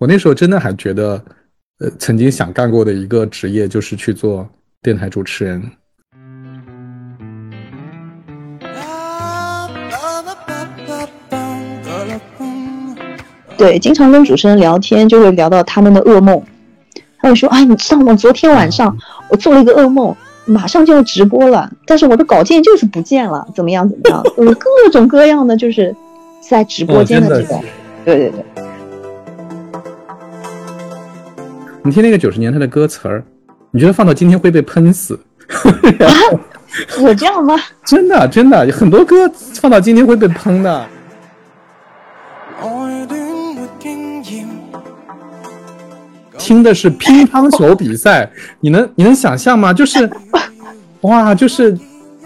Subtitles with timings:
[0.00, 1.22] 我那时候真的还觉得，
[1.80, 4.48] 呃，曾经想干过的一个职业就是去做
[4.80, 5.62] 电台主持人。
[13.58, 16.42] 对，经常跟主持人聊天，就会聊到他们的噩梦。
[17.18, 18.14] 他会说：“哎，你知道吗？
[18.14, 18.96] 昨天晚上
[19.28, 23.86] 我做了一个噩梦，马上就要直播了，但是我的稿件就是不见了，怎么样？
[23.86, 24.24] 怎么样？
[24.42, 25.94] 有各种各样的，就是
[26.40, 27.62] 在直播间的这种。
[28.02, 28.69] 对对对。
[31.82, 33.24] 你听那个九十年代的歌词儿，
[33.70, 35.18] 你觉得放到今天会被喷死？
[35.50, 36.12] 啊，
[37.00, 37.54] 有这样吗？
[37.84, 40.86] 真的，真的，很多歌放到今天会被喷的。
[46.36, 48.28] 听的是乒乓球比赛，
[48.60, 49.72] 你能你能想象吗？
[49.72, 50.08] 就是，
[51.02, 51.76] 哇，就是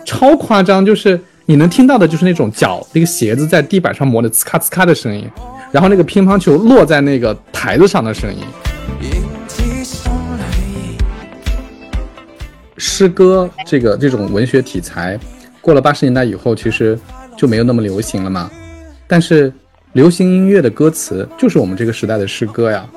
[0.05, 5.28] 超夸张，就是你能听到的，就是那种脚那个鞋子在地板上磨的呲咔呲咔的声音，
[5.70, 8.41] 然后那个乒乓球落在那个台子上的声音。
[12.77, 15.19] 诗歌这个这种文学题材，
[15.61, 16.98] 过了八十年代以后，其实
[17.36, 18.50] 就没有那么流行了嘛。
[19.06, 19.53] 但是
[19.92, 22.89] 流行音乐的歌词就是我们这个时代的诗歌呀。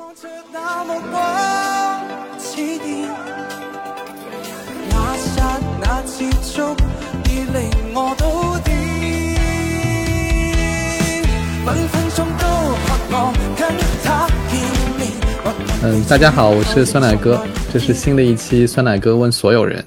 [15.80, 17.40] 嗯，大家好，我是酸奶哥，
[17.72, 19.84] 这是新的一期酸奶哥问所有人。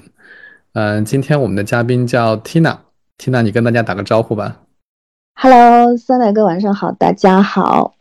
[0.72, 4.58] 嗯，今天我们的嘉宾叫 Tina，Tina，你跟大家打个招呼吧。
[5.34, 7.94] Hello，酸奶哥，晚上好，大家好。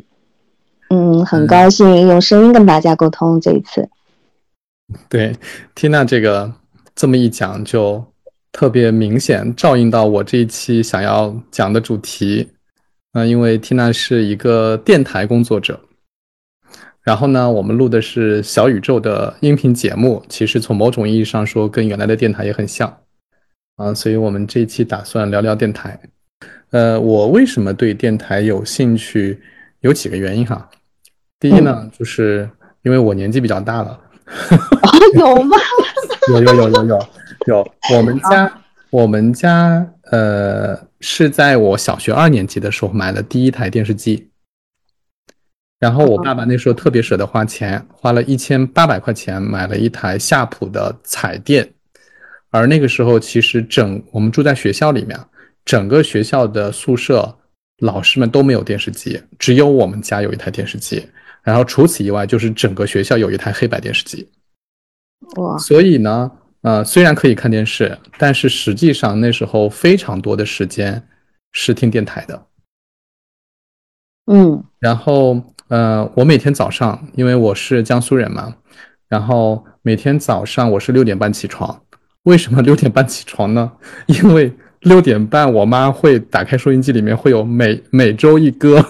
[0.89, 3.89] 嗯，很高兴用声音跟大家沟通这一次。
[5.09, 5.35] 对
[5.75, 6.49] ，Tina 这个
[6.95, 8.01] 这么一讲，就
[8.53, 12.47] 特别明显照应到我这一期想要讲的主题。
[13.11, 15.77] 嗯，因为 Tina 是一个电台工作者。
[17.03, 22.95] 然后呢，我们录的是小宇宙的音频节目，其实从某种意义上说，跟原来的电台也很像
[23.77, 23.91] 啊。
[23.93, 25.99] 所以我们这一期打算聊聊电台。
[26.69, 29.41] 呃，我为什么对电台有兴趣？
[29.79, 30.69] 有几个原因哈。
[31.39, 32.47] 第一呢，就是
[32.83, 33.99] 因为我年纪比较大了。
[35.15, 35.57] 有吗？
[36.29, 37.07] 有有有有有
[37.47, 37.71] 有。
[37.97, 38.61] 我们家
[38.91, 44.30] 我们家呃是在我小学二年级的时候买了第一台电视机。
[45.81, 51.67] 然后我爸爸那时候特别舍得花钱，花了一千八百块钱买了一台夏普的彩电，
[52.51, 55.19] 而那个时候其实整我们住在学校里面，
[55.65, 57.35] 整个学校的宿舍
[57.79, 61.03] 老师们都没有电视机，只有我们家有一台电视机。
[61.41, 64.29] 然后除此以外，就是整个学校有一台黑白电视机。
[65.37, 65.57] 哇！
[65.57, 66.31] 所以呢，
[66.61, 71.03] 呃，虽然可以看电视，但是实际上那时候非常多的时间
[71.53, 72.45] 是听电台的。
[74.27, 75.41] 嗯，然后。
[75.71, 78.53] 呃，我每天早上，因为我是江苏人嘛，
[79.07, 81.81] 然后每天早上我是六点半起床。
[82.23, 83.71] 为什么六点半起床呢？
[84.07, 84.51] 因为
[84.81, 88.85] 六点半我妈会打开收音机，里面会有每每周一歌，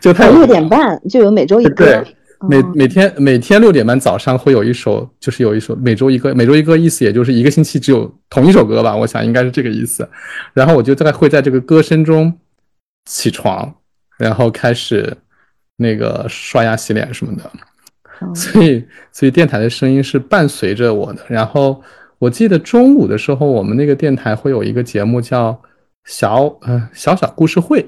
[0.00, 1.84] 就她六点半就有每周一歌。
[1.84, 2.02] 对，
[2.48, 10.08] 每每天每天六点半早上会有一首，就是有一首每周一歌，每周一歌意思也就是一个星期只有同一首歌吧，我想应该是这个意思。
[10.54, 12.32] 然后我就在会在这个歌声中
[13.04, 13.74] 起床，
[14.16, 15.14] 然后开始。
[15.76, 21.24] 那个刷牙洗脸什么的，所以所以电台的声音是伴随着我的。
[21.28, 21.82] 然后
[22.18, 25.60] 我记得中午的时候，我们那个电台会有一个节目叫
[26.04, 27.84] 小呃小小故事会，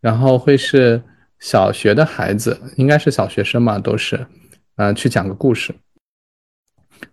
[0.00, 1.02] 然后会是
[1.38, 4.26] 小学的孩子，应该是小学生嘛，都是
[4.76, 5.74] 嗯去讲个故事。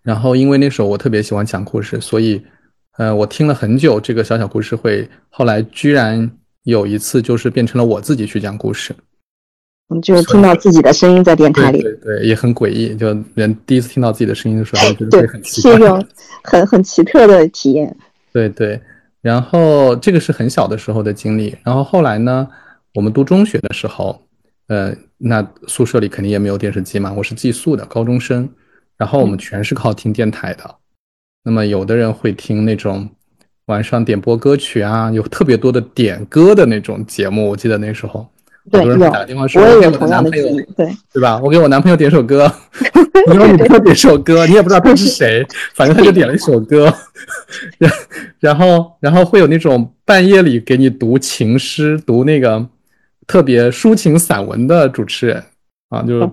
[0.02, 2.42] 然后因为那时候我特别喜欢讲故事，所以
[2.98, 6.32] 呃我听了很久这个小小故事会，后来居然
[6.64, 8.96] 有一次就是变成了我自己去讲故事。
[10.02, 12.96] 就是听到自己的声音在电台里，对对，也很诡异。
[12.96, 16.06] 就人第一次听到自己的声音的时候，觉得会很奇怪，是一种
[16.44, 17.96] 很很奇特的体验。
[18.32, 18.80] 对对，
[19.22, 21.56] 然后这个是很小的时候的经历。
[21.64, 22.48] 然后后来呢，
[22.94, 24.22] 我们读中学的时候，
[24.68, 27.14] 呃，那宿舍里肯定也没有电视机嘛。
[27.14, 28.50] 我是寄宿的高中生，
[28.98, 30.76] 然后我们全是靠听电台的。
[31.44, 33.10] 那么有的人会听那种
[33.66, 37.50] 晚上点播歌曲啊，有特别多的点歌的那种节目。
[37.50, 38.28] 我记得那时候。
[38.72, 38.94] 对，有，
[39.62, 41.38] 我也有同样的经历，对，对吧？
[41.44, 42.50] 我给我男朋友点首歌，
[43.28, 46.92] 我给女朋友点首歌， 你也不知道他是谁，反正他就点了一首歌，
[47.78, 47.92] 然
[48.40, 52.66] 然后然后会有那种半夜里给你读情诗、读那个
[53.28, 55.44] 特别抒情散文的主持人
[55.90, 56.30] 啊，就是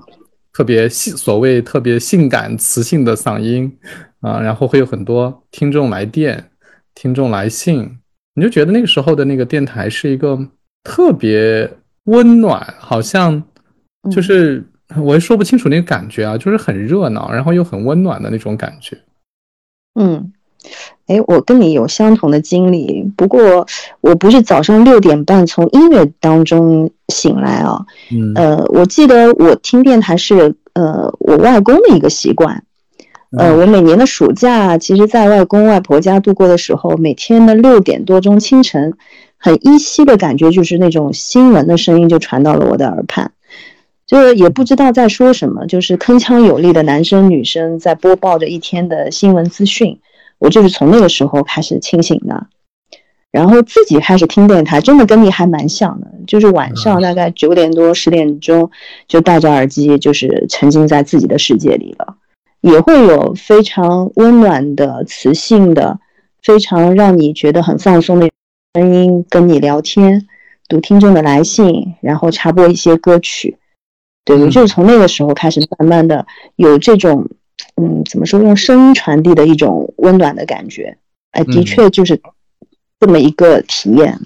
[0.52, 3.76] 特别性所谓特别性感磁性的嗓音
[4.20, 6.48] 啊，然后会有很多听众来电、
[6.94, 7.98] 听众来信，
[8.36, 10.38] 你就觉得那个时候的那个电台是一个
[10.84, 11.68] 特别。
[12.04, 13.42] 温暖，好像
[14.10, 14.64] 就是
[14.96, 18.96] 我也说不清楚那个感觉啊，就是很热闹，然后又很温暖的那种感觉。
[19.94, 20.32] 嗯，
[21.06, 23.66] 哎，我跟你有相同的经历，不过
[24.00, 27.84] 我不是早上六点半从音乐当中醒来啊。
[28.10, 32.64] 嗯呃，我记得我听电台是呃我外公的一个习惯。
[33.38, 38.94] 呃，我每年的暑假，其实在外公外婆家度过的时候，每天的六点多钟清晨，
[39.42, 43.32] 很依稀的感觉就是那种新闻的声音就传到了我的耳畔，
[44.06, 49.98] 就是也不知道在说什么，就是铿锵有力的男生女生在播报着一天的新闻资讯。
[50.38, 52.46] 我就是从那个时候开始清醒的，
[53.30, 58.70] 然后自己开始听电台，真的跟你还蛮像的，就是晚上大概九点多十点钟
[59.08, 62.16] 就戴着耳机，就是沉浸在自己的世界里了。
[62.62, 65.98] 也会有非常温暖的、磁性的、
[66.42, 68.28] 非常让你觉得很放松的
[68.74, 70.28] 声音跟你聊天，
[70.68, 73.56] 读听众的来信，然后插播一些歌曲。
[74.24, 76.24] 对，我就是从那个时候开始，慢慢的
[76.54, 77.28] 有这种，
[77.74, 80.96] 嗯，怎么说，用声音传递的一种温暖的感觉。
[81.32, 82.20] 哎，的确就是
[83.00, 84.16] 这么一个体验。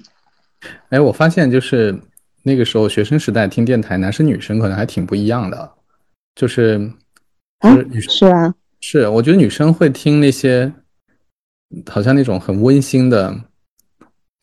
[0.89, 1.99] 哎，我发现就是
[2.43, 5.71] 那个时候学生时代听电台，男生女生可能还挺不一样的，
[6.35, 6.91] 就是。
[7.63, 10.71] 是是啊，是，我觉得女生会听那些，
[11.89, 13.35] 好像那种很温馨的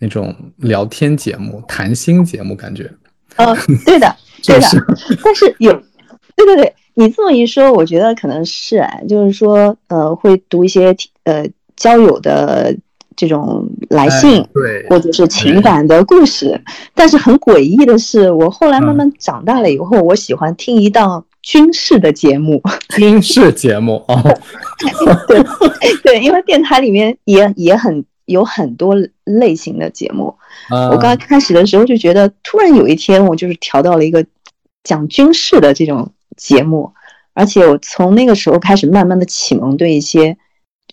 [0.03, 2.91] 那种聊天节目、谈心节目，感觉。
[3.37, 3.55] 呃，
[3.87, 4.67] 对的， 对的。
[5.23, 5.73] 但是有，
[6.35, 12.77] 对对对，你这么一说，我觉得可能是哎，就是说，呃，会读一些呃交友的
[13.15, 16.61] 这种来信，对，或者是情感的故事。
[16.95, 21.25] 但是很诡异的是，我后来慢慢长大了以后，我喜欢听一档。
[21.43, 24.23] 军事的节目，军事节目哦，
[25.27, 25.43] 对
[26.05, 30.35] 对，因为电台里面也也很有很多类型的节目。
[30.71, 34.25] 我刚开始的时候就觉得，突然有一天我就是调到了一个
[34.85, 36.93] 讲军事的这种节目，
[37.35, 40.37] 而且我从那个时候开始慢慢的启蒙对一些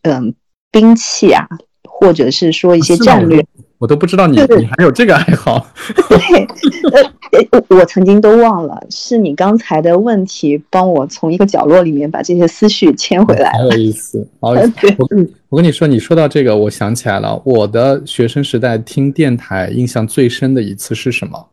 [0.04, 0.34] 嗯
[0.72, 1.48] 兵器啊，
[1.84, 3.46] 或者是说一些战略。
[3.80, 5.66] 我都不知道你你还有这个爱好。
[6.10, 13.50] 对，呃，我曾经都忘了，是你刚才的问题帮我从一个角落里面把这些思绪牵回来。
[13.54, 14.96] 好有意思，好有意思。
[15.00, 21.48] 我跟你我跟你说，你说到这个，我想起来了，我的学生时代听电台印象最深的一次是什么？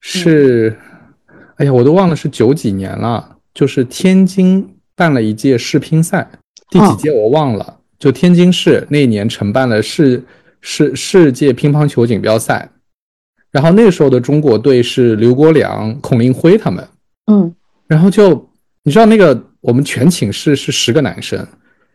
[0.00, 0.76] 是，
[1.56, 6.30] 哎呀，我都忘了是九几年了，就是天津办了一届世乒赛，
[6.68, 10.22] 第几届我忘了，就天津市那一年承办了世。
[10.62, 12.70] 世世界乒乓球锦标赛，
[13.50, 16.88] 然后那时候的中国队是刘国梁、孔令辉他们，
[17.26, 17.52] 嗯，
[17.88, 18.48] 然后就
[18.84, 21.36] 你知道那个我们全寝室是十个男生，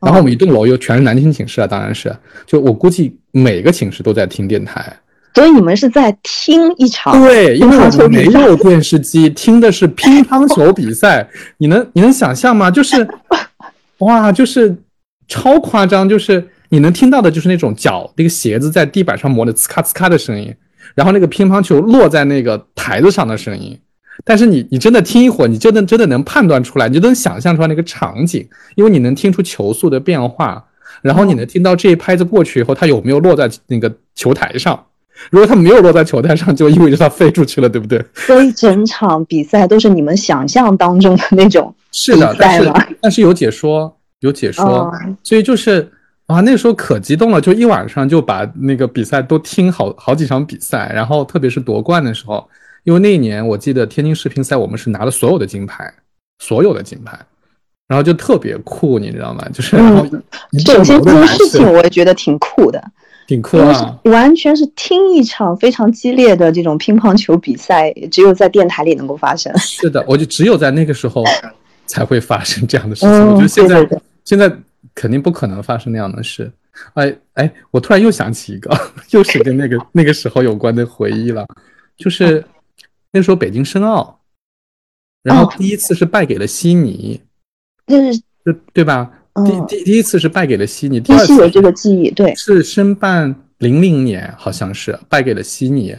[0.01, 2.13] 然后我们一栋楼又全是男寝寝室啊，当然是，
[2.45, 4.95] 就我估计每个寝室都在听电台，
[5.33, 11.25] 所以你们是在听一场对，因为我们没有 电视机，听的是乒乓球比赛，
[11.57, 12.69] 你能你能想象吗？
[12.69, 13.07] 就是
[13.99, 14.75] 哇，就是
[15.29, 16.45] 超夸张，就是。
[16.69, 20.53] 你能听到的就是那种脚那个鞋子在地板上磨的呲咔呲咔的声音，
[20.95, 23.79] 然后那个乒乓球落在那个台子上的声音。
[24.25, 30.65] 但是你你真的听一会儿，你就能真的能判断出来，你就能想象出来那个场景，因为你能听出球速的变化，
[31.01, 34.83] 然后你能听到这一拍子过去以后，它有没有落在那个球台上。
[35.29, 38.03] 如果它没有落在球台上，就意味着它飞出去了，对不对？
[38.13, 44.91] 所以整场比赛都是你们想象当中的那种是的，但是但是有解说，有解说，
[45.23, 45.89] 所以就是。
[46.27, 52.45] 啊，那时候可激动了，就一晚上就把那个比赛都听好好几场比赛，然后特别是夺冠的时候，
[52.83, 55.89] 因为那一年我记得天津世乒赛我们是拿了所有的金牌，
[56.39, 57.17] 所有的金牌，
[57.87, 59.47] 然后就特别酷，你知道吗？
[59.53, 62.83] 就是首先这件事情我也觉得挺酷的，
[63.25, 69.57] 挺酷啊，完全是听一场非常激烈的这种乒乓球比赛，只有在电台里能够发生。
[69.57, 71.23] 是的，我就只有在那个时候
[71.87, 73.27] 才会发生这样的事情。
[73.29, 73.87] 我觉得现在
[74.25, 74.51] 现在。
[74.97, 76.51] 肯定不可能发生那样的事，
[76.95, 78.75] 哎哎，我突然又想起一个，
[79.13, 81.45] 又是跟那个 那个时候有关的回忆了，
[81.95, 82.43] 就是
[83.11, 84.19] 那时候北京申奥，
[85.21, 87.21] 然后第一次是败给了悉尼，
[87.85, 89.11] 就是对对吧？
[89.45, 95.95] 第第第一次是败给了悉尼，第二次有这个记忆，对，是申办零零年好像是败给了悉尼，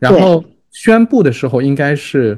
[0.00, 2.36] 然后宣布的时候应该是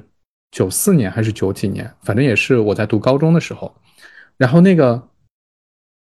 [0.51, 3.75] 九四年还是九几年，反正也是我在读高中的时候，
[4.37, 5.09] 然后那个。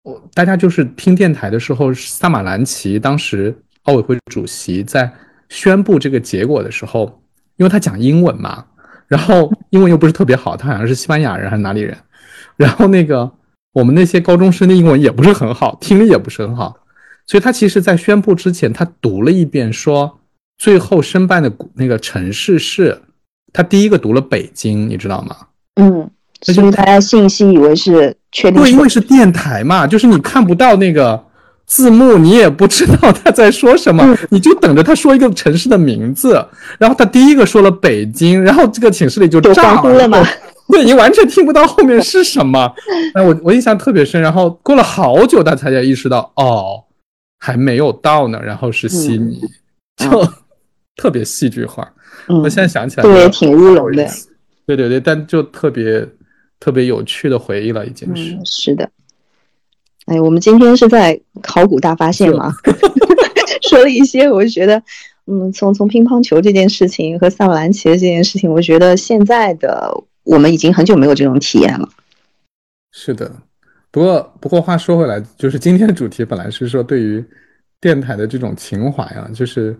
[0.03, 5.11] 我大家就是听电台的时候，萨马兰奇当时奥委会主席在
[5.49, 7.21] 宣布这个结果的时候，
[7.57, 8.65] 因为他讲英文嘛，
[9.07, 11.97] 然后英文又不是特别好，他好像是西班牙人还是哪里人，
[12.55, 13.29] 然后那个
[13.73, 16.77] 我们那些高中生的英文也不是很好，听力也不是很好，
[17.27, 20.19] 所以他其实在宣布之前，他读了一遍，说
[20.57, 23.01] 最后申办的那个城市是，
[23.51, 25.35] 他第一个读了北京，你知道吗？
[25.75, 26.09] 嗯，
[26.41, 28.61] 所以大家信息以为是确定。
[28.61, 31.21] 对，因为是电台嘛，就是你看不到那个
[31.65, 36.43] 字幕，你也不知道他在说什么，你就等着他说一个城市的名字，
[36.77, 40.23] 然后他第一个说了北京，然后这个寝室里就炸了嘛。
[40.71, 42.71] 对你完全听不到后面是什么。
[43.15, 46.83] 哎，我我印象特别深，然后过了好久，他才意识到，哦，
[47.39, 49.41] 还没有到呢，然后是悉尼，
[49.97, 50.27] 就
[50.95, 51.83] 特别戏剧化。
[52.27, 54.07] 嗯我现在想起来，对，挺乌龙的。
[54.67, 56.07] 对对对，但就特别
[56.59, 58.37] 特别有趣的回忆了，已经是。
[58.43, 58.89] 是的。
[60.05, 62.53] 哎，我们今天是在考古大发现吗？
[63.69, 64.81] 说了一些，我就觉得，
[65.25, 69.91] 嗯，从从乒乓球这件事情和萨瓦兰奇的这件事情，我觉得现在的
[70.23, 71.87] 我们已经很久没有这种体验了。
[72.91, 73.31] 是的，
[73.91, 77.23] 不过不过话说回来，就是今天的主题本来是说对于
[77.79, 79.77] 电台的这种情怀啊，就是。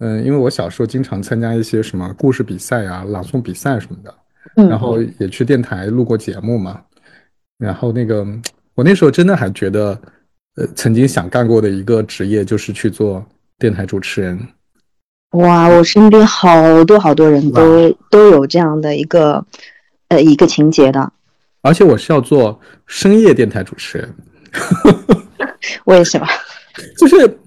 [0.00, 4.14] 嗯，因为我小时候经常参加一些什么故事比赛啊、朗诵比赛什么的，
[4.54, 6.80] 然后也去电台录过节目嘛。
[7.58, 8.26] 然后那个，
[8.74, 10.00] 我那时候真的还觉得，
[10.56, 13.24] 呃，曾经想干过的一个职业就是去做
[13.58, 14.38] 电台主持人。
[15.32, 19.44] 哇，我身边好多好多人都都有这样的一个
[20.08, 21.12] 呃一个情节的。
[21.62, 24.14] 而且我是要做深夜电台主持人。
[25.84, 26.26] 为什么？
[26.96, 27.38] 就是。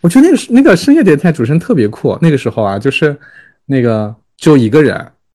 [0.00, 2.18] 我觉得那个那个深夜电台主持人特别酷。
[2.20, 3.18] 那个时候啊，就是
[3.64, 4.94] 那个就一个人，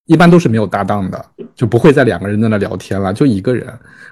[0.10, 1.24] 一般都是没有搭档的，
[1.56, 3.68] 就不会在两个人在那聊天了，就一个人。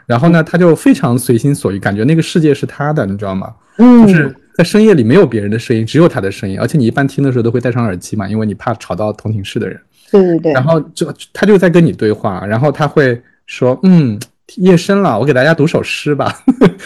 [0.06, 3.51] 然后呢，他就非常随心所欲，感觉那个世界是他的，你知道吗？
[3.80, 6.60] 嗯，就是在深夜里没有别人的声音，只有他的声音。
[6.60, 9.82] 而且你一般听的时候都会戴上耳机嘛，因为你怕吵到同寝室的人。
[10.12, 10.54] 对对对。
[10.54, 14.20] 然后就他就在跟你对话，然后他会说：“嗯，
[14.58, 16.32] 夜深了，我给大家读首诗吧。”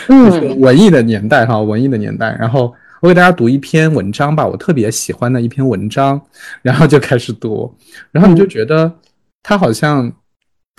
[0.08, 2.34] 嗯， 文艺的年代哈，文艺的年代。
[2.40, 2.74] 然后。
[3.02, 6.22] 我给大家读一篇文章吧，我特别喜欢的一篇文章，
[6.62, 7.76] 然后就开始读，
[8.12, 9.00] 然后你就觉得
[9.42, 10.12] 他好像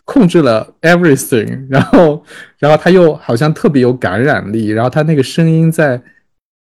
[0.04, 2.24] 控制了 everything，然后，
[2.58, 6.00] 然后他又好像特别有感染力，然后他那个声音在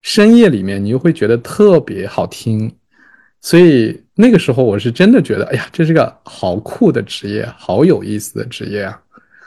[0.02, 2.70] 深夜里面，你又会觉得特别好听，
[3.40, 9.00] 所以那个时候我是真的觉得，哎呀，这是个好酷的职业，好有意思的职业啊！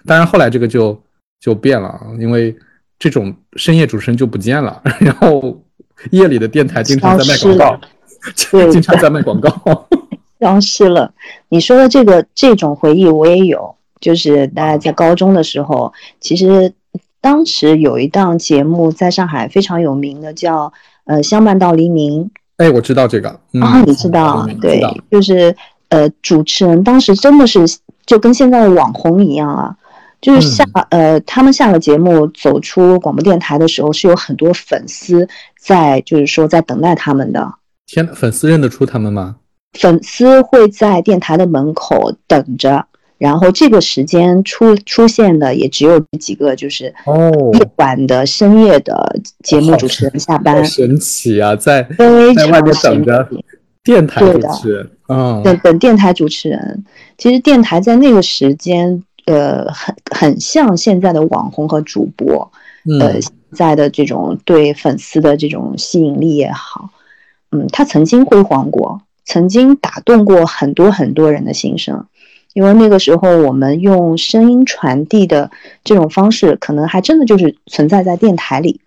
[0.06, 0.98] 当然后来这个就
[1.38, 2.56] 就变了，因为
[2.98, 5.62] 这种深夜主持人就不见了， 然后。
[6.10, 7.80] 夜里的电台经常在卖广告，
[8.50, 9.50] 对，经常在卖广告，
[10.40, 11.12] 消失了。
[11.48, 16.72] 你说的这个这种回忆我也有，就是大家在高中的时候，其实
[17.20, 20.72] 当时有一档节目在上海非常有名的，叫
[21.04, 22.30] 呃相伴到黎明。
[22.58, 23.28] 哎，我知道这个
[23.60, 24.46] 啊，你知道？
[24.60, 25.54] 对，就是
[25.88, 27.60] 呃主持人当时真的是
[28.06, 29.76] 就跟现在的网红一样啊。
[30.20, 35.28] 就是下呃，他们下了节目走出广播电台的时候，是有很多粉丝
[35.60, 37.48] 在，就是说在等待他们的。
[37.86, 39.36] 天，粉丝认得出他们吗？
[39.78, 42.84] 粉丝会在电台的门口等着，
[43.16, 50.64] 然后这个时间出出现的也只有几个，就是哦，夜晚的深夜的节目主持人下班。
[50.64, 53.28] 神奇啊，在在外面等着
[53.84, 56.84] 电台主持人，嗯，等等电台主持人。
[57.16, 59.04] 其实电台在那个时间。
[59.28, 62.50] 呃，很很像现在的网红和主播，
[62.98, 63.20] 呃，
[63.52, 66.88] 在的这种对粉丝的这种吸引力也好，
[67.50, 72.06] 嗯，他曾经辉煌过，曾经打动过很多很多人的心声，
[72.54, 75.50] 因为那个时候我们用声音传递的
[75.84, 78.80] 这种方式，可能还真的就是存在在电台里。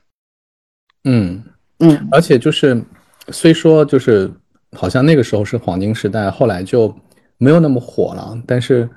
[1.03, 1.43] 嗯
[1.77, 2.83] 嗯，而且就是
[3.29, 4.31] 虽说就是
[4.75, 6.91] 好像那个时候是黄金时代，后来就
[7.37, 8.89] 没有那么火了，但是。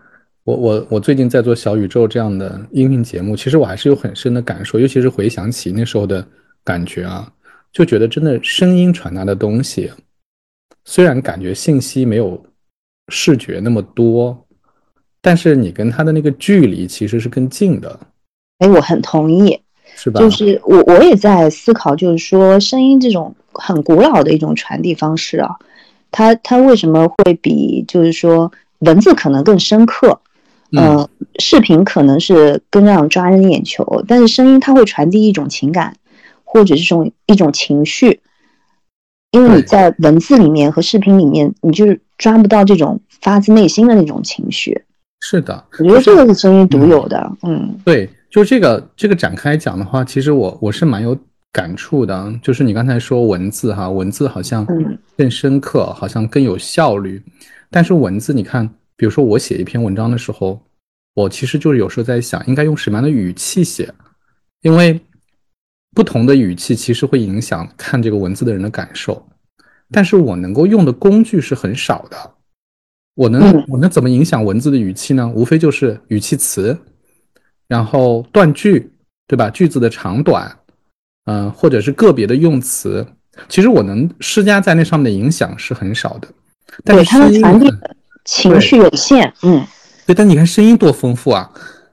[0.44, 6.26] 我我我最近在做小宇宙这样的音频节目，其实我还是有很深的感受，尤其是回想起那时候的
[6.62, 7.32] 感觉啊，
[7.72, 9.90] 就觉得真的声音传达的东西，
[10.84, 12.44] 虽然感觉信息没有
[13.08, 14.38] 视觉那么多，
[15.22, 17.98] 但是你跟他的那个距离其实是更近的。
[18.58, 19.58] 哎，我很同意，
[19.96, 20.20] 是吧？
[20.20, 25.56] 就是我我也在思考，就是说声音这种很古老的一种传递方式啊，
[26.10, 30.20] 它它为什么会比就是说文字可能更深刻？
[30.76, 35.96] 呃，视频可能是更让抓人眼球，但是声音它会传递一种情感，
[36.42, 38.20] 或者这种一种情绪，
[39.32, 44.82] 因为你在文字里面和视频里面，你就是抓不到这种发自内心的那种情绪。
[45.20, 47.32] 是的，我觉得这个是声音独有的。
[47.42, 51.16] 嗯，对，就这个这个展开讲的话，其实我我是蛮有
[51.52, 52.32] 感触的。
[52.42, 54.66] 就是你刚才说文字哈，文字好像
[55.16, 57.22] 更深刻，好像更有效率，
[57.70, 58.68] 但是文字你看。
[58.96, 60.62] 比如说，我写一篇文章的时候，
[61.14, 63.92] 我其实就是有时候在想，应该用什么样的语气写，
[64.62, 65.00] 因为
[65.94, 69.26] 不同的语气其实会影响看这个文字的人的感受。
[69.90, 72.16] 但是我能够用的工具是很少的，
[73.14, 75.30] 我能我能怎么影响文字的语气呢？
[75.34, 76.76] 无非就是语气词，
[77.68, 78.90] 然后断句，
[79.28, 79.50] 对吧？
[79.50, 80.58] 句子的长短，
[81.26, 83.06] 嗯，或者是个别的用词，
[83.48, 86.28] 其实我能施加在那上面的影响是很少的。
[86.82, 89.64] 但是声音传递的情绪有限，嗯，
[90.06, 90.14] 对。
[90.14, 91.50] 但你看声音多丰富啊！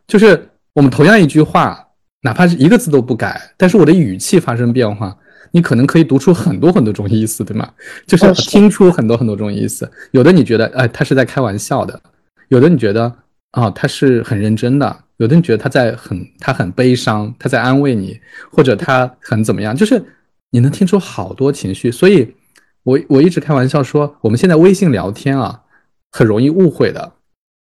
[0.08, 1.88] 就是我们同样一句话，
[2.22, 5.16] 哪怕是一个字都不改，但是我的语气发生变化。
[5.54, 7.70] 你可能可以读出很多很多种意思，对吗？
[8.08, 9.92] 就是听出很多很多种意思。
[10.12, 11.94] 有的你觉得，哎，他是在开玩笑的；
[12.48, 13.14] 有的你觉得，
[13.52, 18.18] 啊，他是很认真的；有的你觉得他在很他很悲伤，他在安慰你，
[18.50, 19.76] 或者他很怎么样？
[19.76, 20.02] 就是
[20.52, 21.92] 你能听出好多情绪。
[21.92, 22.34] 所以，
[22.84, 25.61] 我我一直开玩笑说，我们现在微信聊天啊，
[26.12, 27.14] 很容易误会的，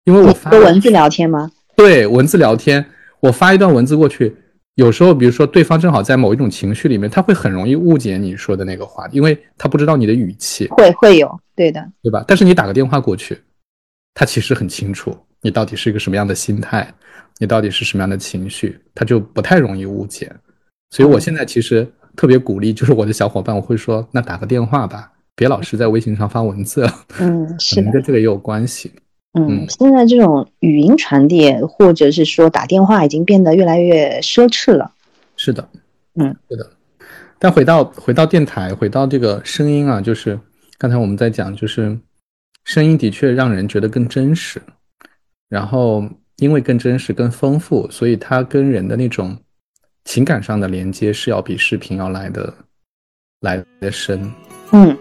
[0.05, 1.51] 因为我发文字聊天吗？
[1.77, 2.85] 对，文字聊天，
[3.21, 4.37] 我发一段文字过去。
[4.77, 10.67] 有时候，比如说对方正好在某一种情绪里面，他会很容易误解你说的那个话，因为他不知道你的语气。
[10.69, 12.25] 会会有，对的，对吧？
[12.27, 13.39] 但是你打个电话过去，
[14.15, 16.91] 他其实很清楚你到底是一个什么样的心态，
[17.39, 20.33] 你到底是什么样的情绪，他就不太容易误解。
[20.89, 21.87] 所以我现在其实
[22.17, 27.05] 特别鼓励，就是我的小伙伴，我会说，那打个电话吧，别老是在微信上发文字了。
[27.21, 28.93] 嗯，是跟这个也有关系。
[29.35, 34.93] 嗯，现在这种语音传递，或者是说打电话，已经变得越来越奢侈了。
[35.37, 35.67] 是的，
[36.17, 36.71] 嗯，是的。
[37.39, 40.39] 但回到回到电台，回到这个声音啊，就是
[40.77, 41.99] 刚才我们在讲，就是
[42.65, 44.61] 声音的确让人觉得更真实。
[45.49, 46.05] 然后
[46.37, 49.35] 因为更真实、更丰富，所以它跟人的那种
[50.05, 52.55] 情感上的连接是要比视频要来的
[53.41, 54.31] 来的深。
[54.73, 54.95] 嗯。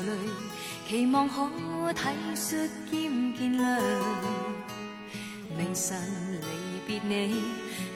[0.00, 0.12] 流傻泪，
[0.88, 2.00] 期望可体
[2.34, 3.80] 恤兼见谅。
[5.56, 5.98] 明晨
[6.40, 6.46] 离
[6.86, 7.42] 别你，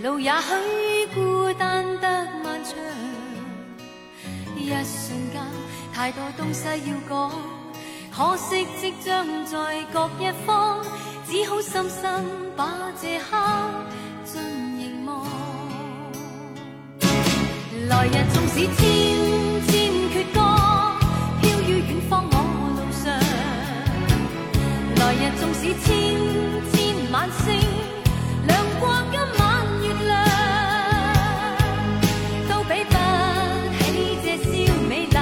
[0.03, 2.75] 路也许孤单得漫长。
[4.57, 5.43] 一瞬间，
[5.93, 7.31] 太多东西要讲，
[8.14, 10.83] 可惜即将在各一方，
[11.27, 12.25] 只好深深
[12.57, 13.37] 把这刻
[14.25, 15.27] 尽凝望。
[17.88, 19.24] 来日纵使千
[25.40, 25.88] 纵使千
[26.73, 26.75] 千
[27.12, 27.44] 晚星，
[28.47, 29.42] 亮过今晚
[29.83, 30.12] 月亮，
[32.49, 32.94] 都比不
[33.79, 33.83] 起
[34.23, 34.49] 这宵
[34.88, 35.18] 美丽，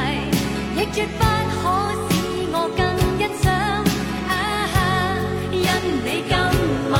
[0.76, 1.60] 亦绝不可
[2.08, 2.10] 使
[2.52, 2.80] 我更
[3.18, 3.44] 欣赏。
[4.28, 4.30] 啊，
[5.50, 5.56] 因
[6.04, 6.30] 你今
[6.90, 6.94] 晚。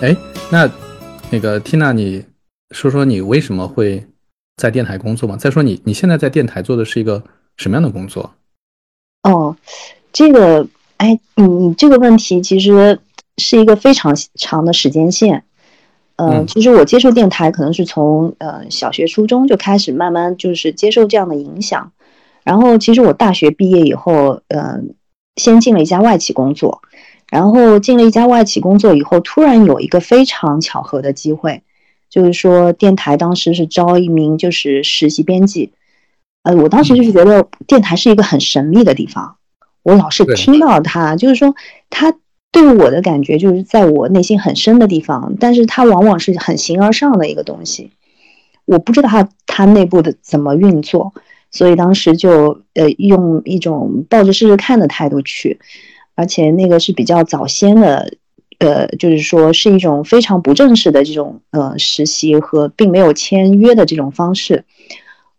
[0.00, 0.16] 哎，
[0.48, 0.70] 那
[1.28, 2.24] 那个缇娜，你
[2.70, 4.06] 说说你为什么会
[4.56, 5.36] 在电台工作吗？
[5.36, 7.22] 再说你你现在在电台做的是一个
[7.56, 8.30] 什么样的工作？
[9.22, 9.56] 哦，
[10.12, 10.66] 这个，
[10.98, 12.98] 哎，你你这个问题其实
[13.38, 15.44] 是一个非常长的时间线。
[16.16, 21.92] 嗯，其实我接触电台可能是从呃小学、初中就开始慢慢就是接受这样的影响，
[22.42, 24.94] 然后其实我大学毕业以后，嗯，
[25.36, 26.82] 先进了一家外企工作。
[27.30, 31.62] 然后进了一家外企工作以后，突然有一个非常巧合的机会，
[32.18, 35.70] 就是说电台当时是招一名就是实习编辑，
[36.42, 39.36] 呃，我当时就是觉得电台是一个很神秘的地方，
[39.84, 41.54] 我老是听到它，就是说
[41.90, 42.12] 它
[42.50, 47.92] 对我的感觉就是在我内心很深的地方，但是它往往是很形而上的一个东西，
[48.64, 51.12] 我不知道它它内部的怎么运作，
[51.52, 55.60] 所以当时就呃用一种抱着试试看的态度去。
[56.16, 58.12] 而且那个是比较早先的，
[58.58, 64.64] 呃，就是说是一种非常不正式的这种呃实习和并没有签约的这种方式。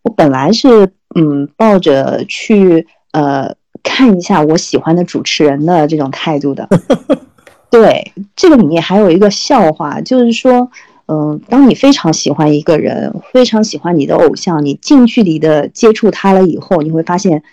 [0.03, 3.53] 我本来是嗯抱着去呃
[3.83, 6.69] 看一下我喜欢的主持人的这种态度的。
[7.69, 10.71] 对，这个里面还有一个笑话，就是说，
[11.07, 17.43] 嗯，当你非常喜欢一个人，非常喜欢你的偶像，你近距离的接触他了以后，你会发现。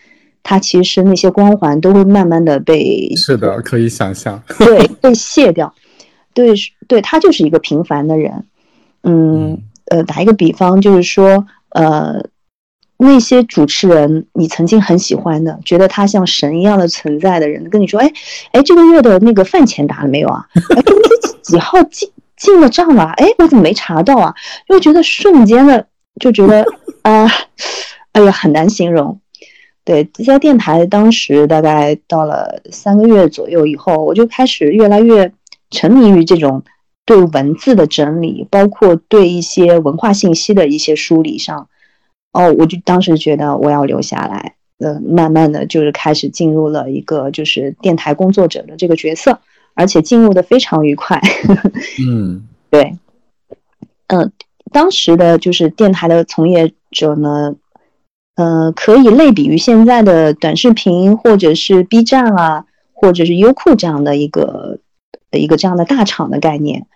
[0.48, 5.74] 他其实那些光环都会慢慢的被是的，可以想象， 对， 被卸掉，
[6.32, 6.54] 对，
[6.86, 8.44] 对他就是一个平凡的人，
[9.02, 12.24] 嗯，呃，打一个比方，就是说，呃，
[12.96, 18.12] 那些主持人你曾经很喜欢的，觉得他像神一样的存在的人，跟你说，哎，
[18.52, 20.46] 哎，这个月的那个饭钱打了没有啊？
[20.54, 20.82] 哎，
[21.42, 24.32] 几号进进了账了，哎，我怎么没查到啊？
[24.68, 25.84] 就觉得瞬间的
[26.20, 26.64] 就觉得
[27.02, 27.28] 啊，
[28.12, 29.18] 哎呀，很难形容。
[29.86, 35.32] 对，在电台当时大概到了三个月左右以后，我就开始越来越
[35.70, 36.64] 沉迷于这种
[37.04, 41.68] 对文字的整理，包括对一些文化信息的一些梳理上。
[42.32, 49.38] 哦，我就当时觉得我要留下来，呃，慢慢的就是开始进入了一个就是电台工作者的这个角色，
[49.74, 51.22] 而且进入的非常愉快。
[52.04, 52.98] 嗯，对，
[54.08, 54.32] 嗯，
[54.72, 57.54] 当时的就是电台的从业者呢。
[58.36, 64.78] 呃，可以类比于现在的短视频，或者是 B 站啊，或者是优酷这样的一个
[65.32, 66.86] 一个这样的大厂的概念。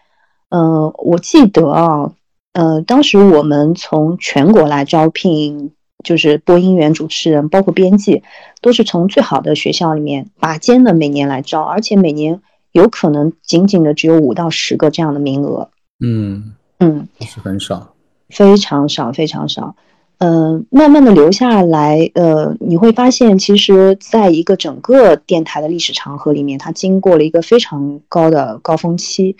[0.50, 2.12] 呃，我记得啊，
[2.52, 5.72] 呃，当时我们从全国来招聘，
[6.04, 8.22] 就是播音员、主持人，包括编辑，
[8.60, 12.40] 都是从最好的学校里面拔尖的，每年来招，而且每年
[12.72, 15.70] 有可能仅仅的只有五到十个这样的名额。
[16.04, 17.94] 嗯嗯，是很少，
[18.28, 19.74] 非常少，非常少。
[20.20, 29.34] 呃，慢慢的留下来，呃，你会发现，其实在一个整个电台的历史长河里面，它经过了一个非常高的高峰期，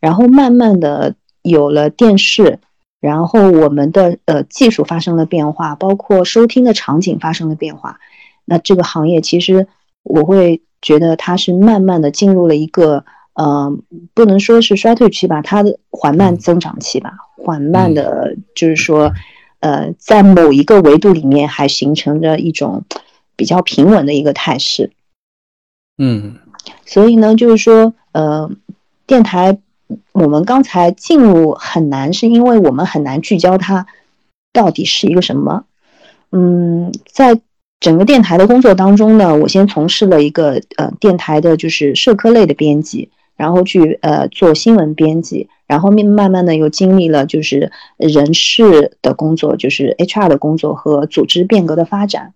[0.00, 2.58] 然后慢慢的有了电视，
[3.00, 8.00] 然后我们的呃技术发生了变化，包括收听的场景发生了变化，
[8.44, 9.68] 那这个行业其实
[10.02, 13.72] 我会觉得它是慢慢的进入了一个呃，
[14.14, 19.12] 不能说是衰退期吧，它的缓慢增长期吧，缓慢的，就是说。
[19.64, 22.84] 呃，在某一个维度里面，还形成着一种
[23.34, 24.90] 比较平稳的一个态势。
[25.96, 26.36] 嗯，
[26.84, 28.50] 所以呢，就是说，呃，
[29.06, 29.56] 电台
[30.12, 33.86] 我们刚才进入很难，是因为我们很难聚焦它
[34.52, 35.64] 到底是一个什么。
[36.30, 37.40] 嗯，在
[37.80, 45.48] 整个电台的工作当中呢，我先从事了一个呃电台的就是社科类的编辑，然后去呃做新闻编辑。
[45.66, 52.34] 然后面慢慢的又经历了就是人事的工作，就是 HR 的工作和组织变革的发展。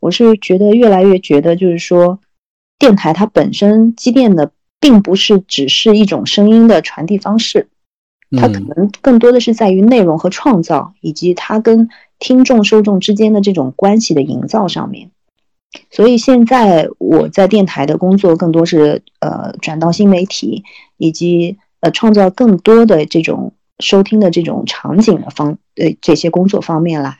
[0.00, 2.20] 我是觉得越来越觉得，就是说，
[2.78, 7.68] 电台它本身积淀的并不是只是一种声音的传递方式，
[8.36, 15.10] 它可能更多的是在于内容和创造，以及它跟听众受众之间的这种关系的营造上面。
[15.90, 20.64] 所以现在我在电台的工作更多是呃转到新媒体
[20.96, 21.58] 以及。
[21.80, 27.16] 呃，创造更多的这种收听的这种场景的方，呃，这些工作方面来，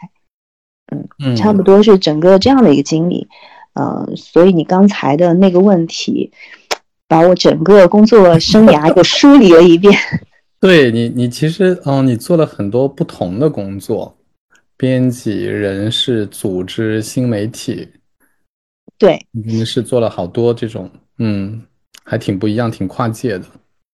[0.90, 3.28] 嗯嗯，差不多是整个这样的一个经历，
[3.74, 6.32] 呃，所以你刚才的那个问题，
[7.06, 9.96] 把我整个工作生涯又梳理了一遍。
[10.60, 14.12] 对你，你其实，嗯，你做了很多不同的工作，
[14.76, 17.88] 编辑、人事、组织、新媒体，
[18.98, 21.62] 对，你是做了好多这种，嗯，
[22.04, 23.44] 还挺不一样，挺跨界的。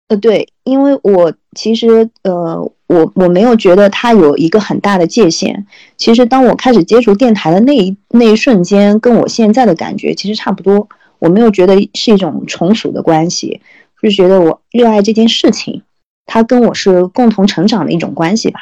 [0.09, 5.67] 呃，对，因为我其实呃，我我没有觉得它有一个很大的界限。
[5.97, 10.89] 其实当我开始接触电台的那一那一瞬间，跟我现在的感觉其实差不多。
[11.19, 13.61] 我没有觉得是一种从属的关系，
[14.03, 15.83] 是觉得我热爱这件事情，
[16.27, 18.61] 它跟我是共同成长的一种关系吧。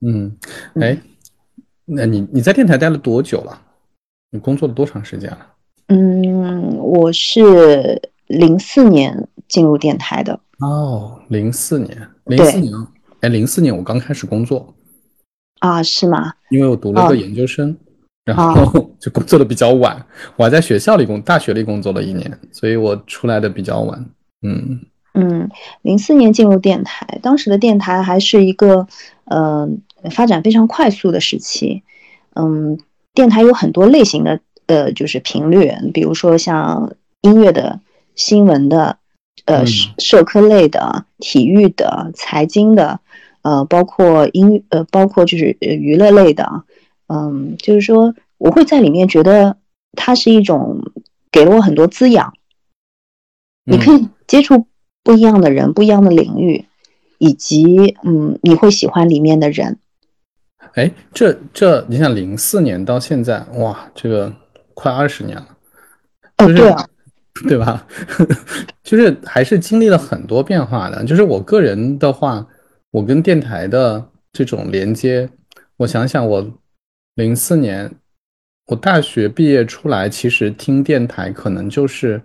[0.00, 0.36] 嗯，
[0.80, 0.96] 哎，
[1.84, 3.60] 那你你在电台待了多久了？
[4.30, 5.46] 你工作了多长时间了？
[5.88, 10.38] 嗯，我是零四年进入电台的。
[10.60, 12.72] 哦，零四年，零四年，
[13.20, 14.74] 哎，零四年我刚开始工作，
[15.60, 16.32] 啊，是吗？
[16.50, 17.74] 因为我读了个研究生，
[18.24, 20.04] 然后就工作的比较晚，
[20.36, 24.04] 我还在学校里工，大学里工作了一年，所以我出来的比较晚。
[24.42, 24.80] 嗯
[25.14, 25.48] 嗯，
[25.82, 28.86] 零四年进入电台，当时的电台还是一个
[29.24, 29.66] 呃
[30.10, 31.82] 发展非常快速的时期。
[32.34, 32.78] 嗯，
[33.14, 37.80] 电台有很多类型的呃就是频率，比如说像音乐的、
[38.14, 38.98] 新闻的。
[39.44, 43.00] 呃，社科类的、体育的、财经的，
[43.40, 46.64] 呃，包括音呃，包括就是娱乐类的，
[47.06, 49.56] 嗯，就是说我会在里面觉得
[49.92, 50.82] 它是一种
[51.32, 52.34] 给了我很多滋养。
[53.64, 54.66] 你可以接触
[55.02, 56.66] 不一样的人、不一样的领域，
[57.16, 59.78] 以及嗯，你会喜欢里面的人。
[60.74, 64.30] 哎，这这，你想零四年到现在，哇，这个
[64.78, 65.48] 快二十年了。
[66.38, 66.86] 哦，对啊。
[67.48, 67.86] 对吧？
[68.82, 71.04] 就是还是经历了很多变化的。
[71.04, 72.44] 就是我个人的话，
[72.90, 75.30] 我跟电台的这种连接，
[75.76, 76.44] 我想想，我
[77.14, 77.88] 零四年
[78.66, 82.20] 我大学毕业出来，其实听电台可能就是，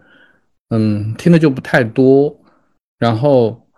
[0.71, 2.35] 嗯，听的就不太多。
[2.97, 3.69] 然后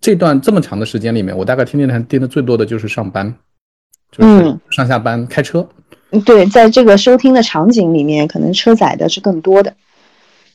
[0.00, 3.34] 这段这么长的时间里面，我大概听电台听的最多的就是上班，
[4.12, 5.68] 就是上下班开车。
[6.24, 9.74] 对，在这个收听的场景里面，可能车载的是更多的。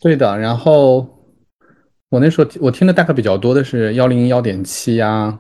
[0.02, 1.08] 对的，然后，
[2.10, 5.40] 我那时候我听的大概比较多的是幺零幺点七呀，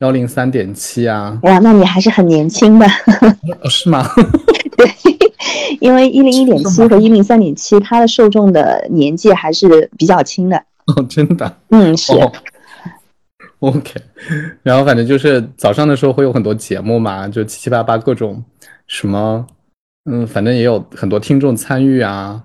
[0.00, 1.38] 幺零三点七啊。
[1.42, 2.86] 哇，那你还是很年轻的。
[3.62, 4.08] 哦，是吗？
[4.76, 4.90] 对，
[5.80, 10.56] 因为一零一点七和一零三点七，它的受众的年纪还是比较轻的。
[10.86, 11.56] 哦，真的。
[11.70, 12.12] 嗯，是。
[13.60, 13.94] OK，
[14.62, 18.44] 然后反正就是早上的时候会有很多节目嘛，就七七八八各种
[18.86, 19.46] 什么，
[20.04, 22.42] 嗯，反正也有很多听众参与啊。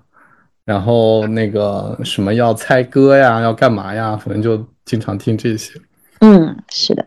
[0.63, 4.15] 然后那个什么要猜歌呀，要干嘛呀？
[4.15, 5.73] 反正就经常听这些。
[6.19, 7.03] 嗯，是的。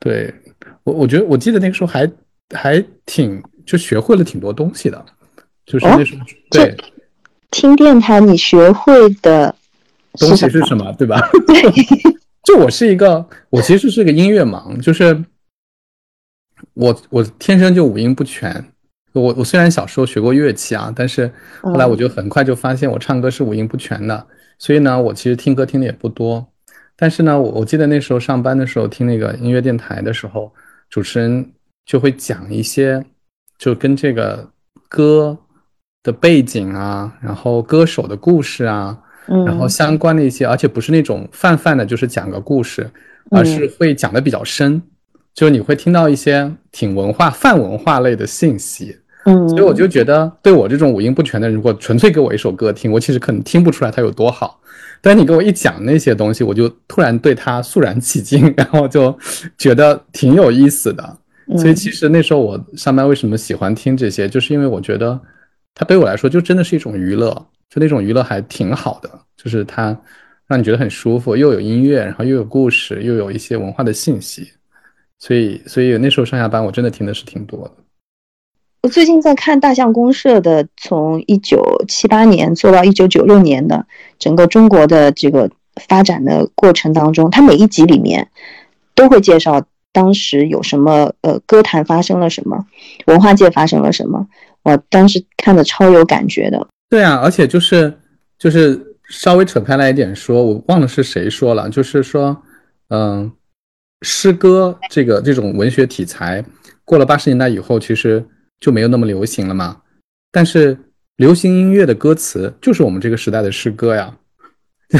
[0.00, 0.34] 对
[0.84, 2.10] 我，我觉得我记得那个时候还
[2.54, 5.06] 还挺就学会了挺多东西的，
[5.64, 6.76] 就是那时候对
[7.50, 9.54] 听电台你学会的
[10.14, 10.92] 东西是什么？
[10.98, 11.20] 对吧？
[11.46, 11.72] 对，
[12.42, 15.14] 就我是一个，我其实是个音乐盲，就是
[16.76, 18.64] 我我天生就五音不全。
[19.12, 21.30] 我我虽然小时候学过乐器啊，但是
[21.62, 24.26] 后来我就很快就发现我唱歌是五音不全的，
[24.58, 26.46] 所以呢，我其实听歌听的也不多。
[26.94, 30.52] 但是呢，我我记得那时候上班的时候听那个音乐电台的时候，
[30.90, 31.50] 主持人
[31.86, 33.02] 就会讲一些
[33.58, 34.46] 就跟这个
[34.88, 35.36] 歌
[36.02, 38.98] 的背景啊，然后歌手的故事啊，
[39.46, 42.86] 然后相关的一些，而且不是那种泛泛的，就是讲个故事，
[43.30, 44.82] 而是会讲的比较深，
[45.36, 48.96] 就是你会听到一些挺文化泛文化类的信息。
[49.26, 54.60] 嗯，所以我就觉得，对我这种五音不全的人，如果纯粹给我一首歌听，我其实可能听不出来它有多好。
[55.02, 59.16] 但你给我一讲那些东西，我就突然对它肃然起敬， 然后就
[59.58, 61.18] 觉得挺有意思的。
[61.58, 65.20] 所以其实那时候我上班为什么喜欢听这些，就是因为我觉得
[65.74, 67.30] 它对我来说就真的是一种娱乐，
[67.68, 69.86] 就那种娱乐还挺好的，就是它
[70.46, 74.48] 让你觉得很舒服，又有音乐，然后又有故事，又有一些文化的信息。
[75.18, 77.72] 所以，所以那时候上下班我真的听的是挺多的。
[78.82, 83.84] 我最近在看大象公社的，从一九七八年做到一九九六年的
[84.18, 85.50] 整个中国的这个
[85.88, 88.28] 发展的过程当中，它每一集里面
[88.94, 92.64] 都会介绍当时有什么呃歌坛发生了什么，
[93.06, 94.28] 文化界发生了什么。
[94.62, 96.66] 我当时看的超有感觉的。
[96.88, 97.92] 对啊，而且就是
[98.38, 102.36] 就是稍微扯开来一点说，我忘了是谁说了，就是说，
[102.90, 103.32] 嗯，
[104.02, 106.44] 诗歌这个这种文学题材，
[106.84, 108.24] 过了八十年代以后，其实。
[108.58, 109.76] 就没有那么流行了嘛？
[110.32, 110.74] 但是
[111.18, 114.16] 流行音乐的歌词就是我们这个时代的诗歌呀。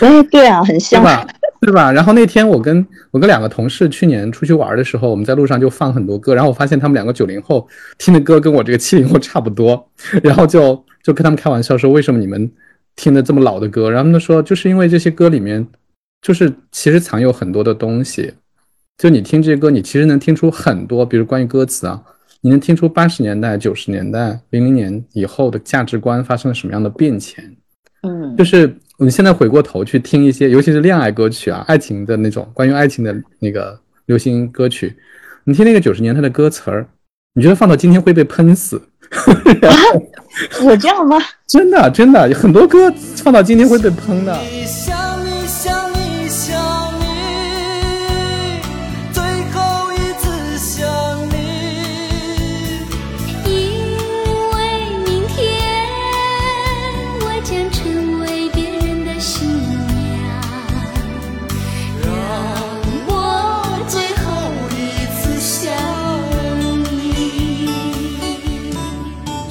[0.00, 1.24] 哎，对啊，很像吧？
[1.60, 1.92] 对吧？
[1.92, 7.64] 然后那天我跟我跟两个同事去年出去玩的时候，我们在路上就放很多歌，然后我发现他们两个九零后
[7.96, 9.88] 听的歌跟我这个七零后差不多，
[10.20, 12.50] 然后就就跟他们开玩笑说：“为什么你们
[12.96, 15.64] 听的这么老的歌？”然后他们说：“就是因为这些歌里面
[16.20, 18.34] 就是其实藏有很多的东西，
[18.98, 22.02] 就你听这些歌，你其实能听出很多，比如关于歌词啊。”
[22.42, 27.42] 你能听出八十年代、九十年代、零零年以后的价值观发生了什么样的变迁？
[28.02, 34.94] 嗯，就是你现在回过头去听一些，尤其是恋爱歌曲啊、爱情的那种关于爱情的那个流行歌曲，
[35.42, 36.86] 你听那个九十年代的歌词儿，
[37.34, 38.80] 你觉得放到今天会被喷死？
[40.62, 41.16] 有这样吗？
[41.48, 44.38] 真的，真的，很多歌放到今天会被喷的。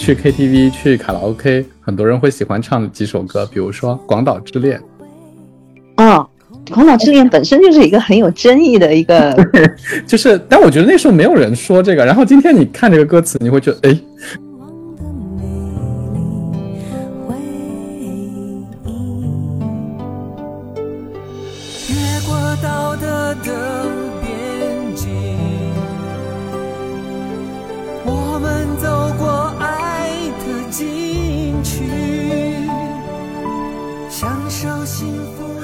[0.05, 4.79] 去 KTV 去卡拉 OK，很多人会喜欢唱几首歌，比如说《广岛之恋》。
[6.03, 6.29] 哦，
[6.71, 9.35] 《广岛之恋》本身就是一个很有争议的一个，
[10.05, 12.05] 就是，但我觉得那时候没有人说这个。
[12.05, 13.99] 然后今天你看这个歌词，你会觉得，哎。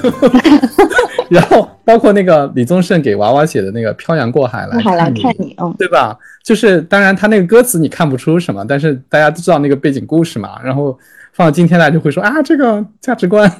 [1.30, 6.18] 然后包括那个李宗盛给娃娃写的那个《漂洋过海来看你》，哦，对吧？
[6.44, 10.60] 就是当然他那个歌词你看不出什么，但是大家都知道那个背景故事嘛。
[10.62, 10.98] 然后
[11.32, 13.50] 放到今天来就会说啊，这个价值观，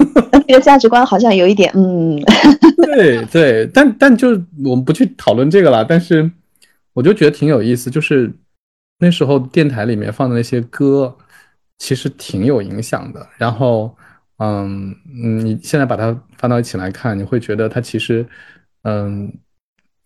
[0.47, 2.21] 这个价值观好像有一点，嗯，
[2.85, 4.29] 对对，但但就
[4.63, 5.83] 我们不去讨论这个了。
[5.83, 6.29] 但是
[6.93, 8.31] 我就觉得挺有意思，就是
[8.99, 11.15] 那时候电台里面放的那些歌，
[11.79, 13.25] 其实挺有影响的。
[13.37, 13.95] 然后。
[14.43, 18.25] 嗯嗯，你现在把它放到一起来看，你会觉得它其实，
[18.81, 19.31] 嗯，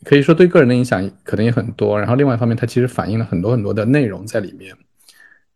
[0.04, 1.98] 可以说对个人的影响可能也很多。
[1.98, 4.76] 然后另外一方面，它其实反映了很多很多的内容在里面。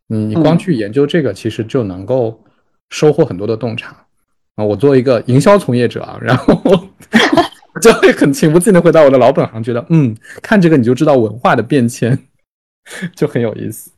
[0.08, 2.44] 你你光去研究这个，其实就能够
[2.90, 3.96] 收获很多的洞察。
[4.56, 6.54] 啊，我作为一个营销从业者啊，然后
[7.82, 12.18] 就会很情不自禁的回到我的老本行，觉得嗯，看这个你就知道文化的变迁，
[13.16, 13.92] 就很有意思。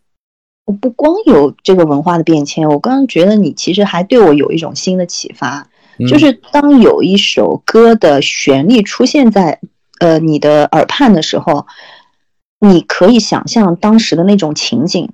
[0.65, 5.67] 我不光有这个文化的变迁，我刚刚觉得你其实还对我有一种新的启发，
[6.07, 9.59] 就是当有一首歌的旋律出现在
[9.99, 11.67] 呃你的耳畔的时候，
[12.59, 15.11] 你可以想象当时的那种情景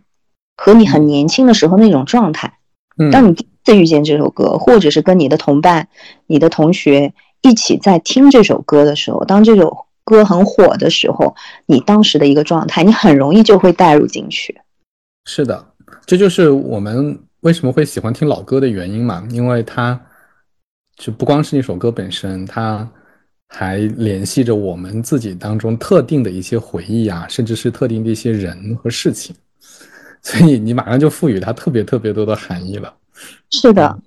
[0.55, 2.53] 和你很年轻的时候那种状态。
[3.11, 5.87] 当你第一次遇见这首歌，或者是跟你的同伴、
[6.27, 11.33] 你的同学一起在听这首歌的时候，当这首歌很火的时候，
[11.65, 14.59] 你当时的一个状态，你很容易就会带入进去。
[15.25, 15.63] 是的，
[16.05, 19.99] 这就是我们为什么会喜欢听老歌的原因嘛，因为它
[20.95, 22.89] 就不光是那首歌本身，它
[23.47, 29.35] 还联系着我们自己当中特定的一些回忆啊，甚至是特定的一些人和事情，
[30.23, 32.91] 所以你马上就赋予它特别特别多的含义了。
[33.51, 33.99] 是的，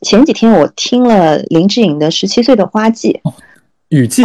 [0.00, 3.20] 前几天我听了林志颖的《十七岁的花季》，
[3.90, 4.22] 雨季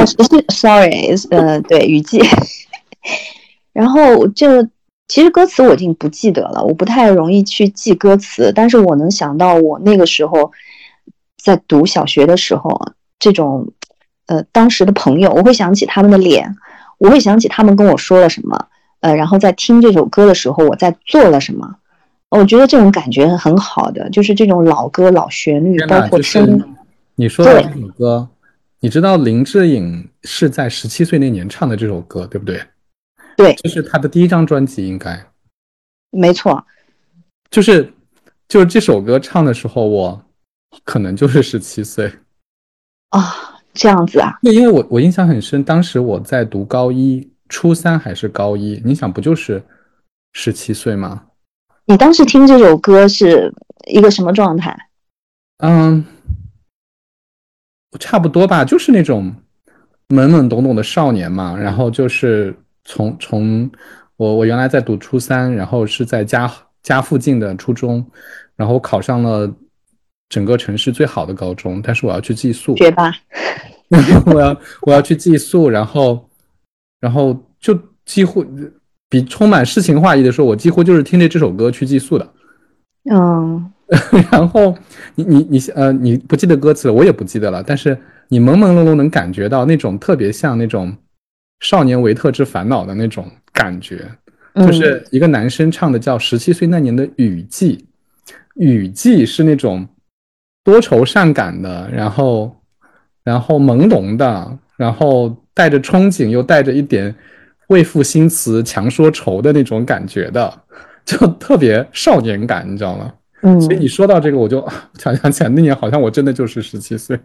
[0.50, 2.22] ，sorry，呃，对，雨季，
[3.74, 4.48] 然后就。
[5.08, 10.52] 其实歌词我已经不记得了，我不太容易去记歌词，但是我能想到我那个时候
[11.42, 13.72] 在读小学的时候，这种
[14.26, 16.54] 呃当时的朋友，我会想起他们的脸，
[16.98, 18.68] 我会想起他们跟我说了什么，
[19.00, 21.76] 呃，然后在听这首歌的时候，我在做了什么，
[22.30, 26.62] 我觉得这种感觉很好的，就是这种老歌老旋律，包括声。
[27.16, 28.28] 你说的这首歌，
[28.82, 32.62] 你知道林志颖是在十七岁那年唱的这首歌，对不对？
[33.38, 35.24] 对，这是他的第一张专辑，应该
[36.10, 36.66] 没错。
[37.52, 37.94] 就是
[38.48, 40.26] 就是这首歌唱的时候，我
[40.84, 42.12] 可能就是十七岁
[43.12, 44.40] 啊，这样子啊。
[44.42, 49.64] 对，因为我我印象很深，当时我在读高一、初三还是高一，你想不就是
[50.34, 51.28] 十七岁吗？
[51.86, 53.54] 你当时听这首歌是
[53.88, 54.76] 一个什么状态？
[55.60, 56.04] 嗯，
[58.00, 59.32] 差不多吧，就是那种
[60.08, 62.58] 懵懵懂懂的少年嘛，然后就是。
[62.90, 63.70] 从从
[64.16, 66.50] 我我原来在读初三，然后是在家
[66.82, 68.04] 家附近的初中，
[68.56, 69.54] 然后考上了
[70.30, 73.12] 整个城市最好的高中，但是我要去寄宿，学霸，
[74.26, 76.30] 我要我要去寄宿，然后
[77.02, 78.46] 然后就几乎
[79.10, 82.34] 比充满诗情画意的说，我几乎就是听着这首歌去寄宿的，
[83.12, 83.70] 嗯，
[84.32, 84.74] 然后
[85.16, 90.96] 你你你呃你不记得歌词了，我也不记得了，但是你朦朦胧胧能感觉到那种特别像那种。
[91.60, 94.10] 少年维特之烦恼的那种感觉，
[94.56, 97.86] 就是一个男生唱的叫《十七岁那年的雨季》，
[98.56, 99.88] 雨季是那种
[100.64, 102.56] 多愁善感的，然后
[103.24, 107.14] 然后朦胧的，然后带着憧憬，又带着一点
[107.68, 110.62] 为赋新词强说愁的那种感觉的，
[111.06, 113.14] 就特别少年感，你知道吗？
[113.42, 114.68] 嗯，所以你说到这个，我就
[114.98, 117.20] 想想起来，那年好像我真的就是十七岁，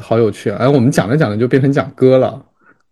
[0.00, 0.56] 好有趣啊！
[0.60, 2.44] 哎，我们讲着讲着就变成讲歌了。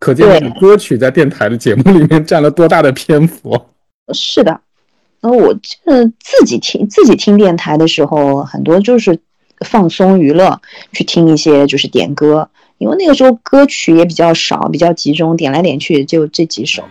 [0.02, 3.56] 可见歌曲在电台的节目里面占了多大的篇幅？
[4.12, 4.60] 是的，
[5.20, 9.16] 然后我这自己听自己听电台的时候，很多就是
[9.64, 10.60] 放松娱乐，
[10.90, 16.82] 去听一些就是点歌，因为那个时候歌曲也比较少，比较集中，点来点去就这几首。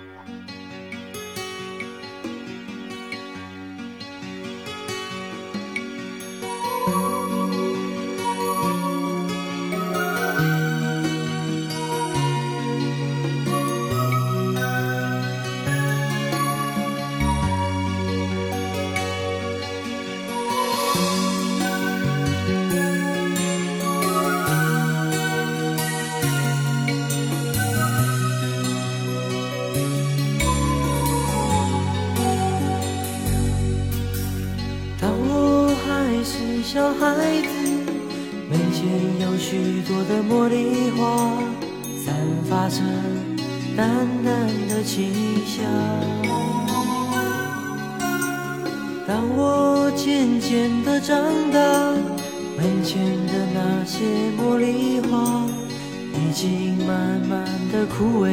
[57.11, 58.29] 慢慢的枯萎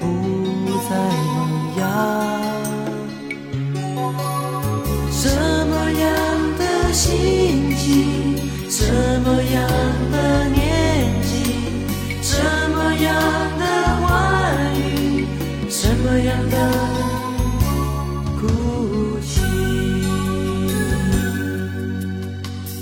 [0.00, 0.04] 不
[0.88, 0.96] 再
[1.32, 1.38] 萌
[1.78, 1.80] 芽
[5.12, 5.30] 什
[5.68, 6.04] 么样
[6.58, 8.36] 的心情
[8.68, 8.82] 什
[9.20, 9.62] 么样
[10.10, 11.30] 的年纪
[12.20, 12.34] 什
[12.74, 13.14] 么样
[13.60, 13.64] 的
[14.00, 14.08] 话
[14.74, 15.24] 语
[15.70, 16.56] 什么样的
[18.40, 18.42] 哭
[19.20, 19.30] 泣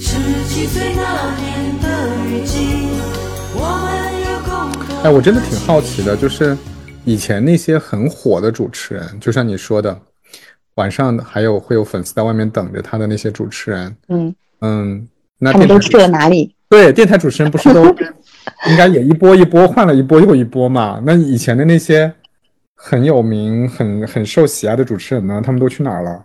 [0.01, 0.09] 十
[0.49, 1.03] 七岁那
[1.37, 1.54] 年
[5.05, 6.57] 哎，我真的挺好奇的，就是
[7.05, 10.01] 以前那些很火的主持人，就像你说的，
[10.77, 15.07] 晚上还有会有粉丝在外面等着他的那些主持人，嗯嗯，
[15.39, 16.55] 那他们都去了哪里？
[16.71, 21.03] 对电台主持人不是都应该也一波一波换了一波又一波嘛？
[21.05, 22.11] 那以前的那些
[22.75, 25.43] 很有名、很很受喜爱的主持人呢？
[25.45, 26.25] 他们都去哪儿了？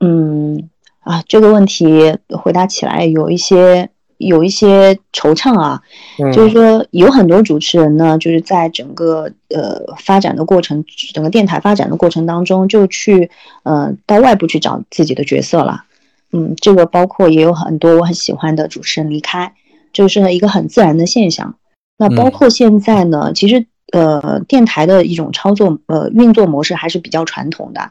[0.00, 0.68] 嗯
[1.04, 5.82] 啊，这个问题回答起来有一些有一些惆怅啊。
[6.18, 13.30] 嗯，就是说，有很多主持人呢，就是在整个呃发展的过程，整个电台发展的过程当中，就去
[13.62, 15.84] 呃到外部去找自己的角色了。
[16.30, 19.54] 嗯，这个包括也有很多我很喜欢的主持人离开，
[19.92, 21.54] 就是一个很自然的现象。
[21.96, 27.90] 那包括现在呢，其实呃电台的一种操作呃运作模式还是比较传统的，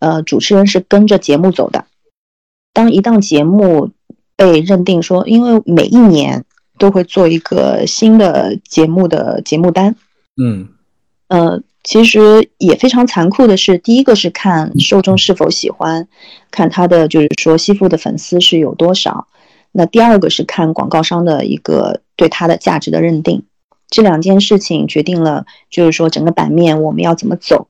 [0.00, 1.86] 呃主持人是跟着节目走的。
[2.74, 3.90] 当一档节目
[4.38, 6.44] 被认定说，因为每一年
[6.78, 9.96] 都会做一个新的节目的节目单，
[10.40, 10.68] 嗯
[11.26, 16.06] 呃，其实也非常残酷的是，第一个是看受众是否喜欢，
[16.52, 19.26] 看他的就是说吸附的粉丝是有多少。
[19.72, 23.42] 那第二个是看广告商的一个对它的价值的认定，
[23.90, 27.66] 这两件事情决定了就是说整个版面我们要怎么走。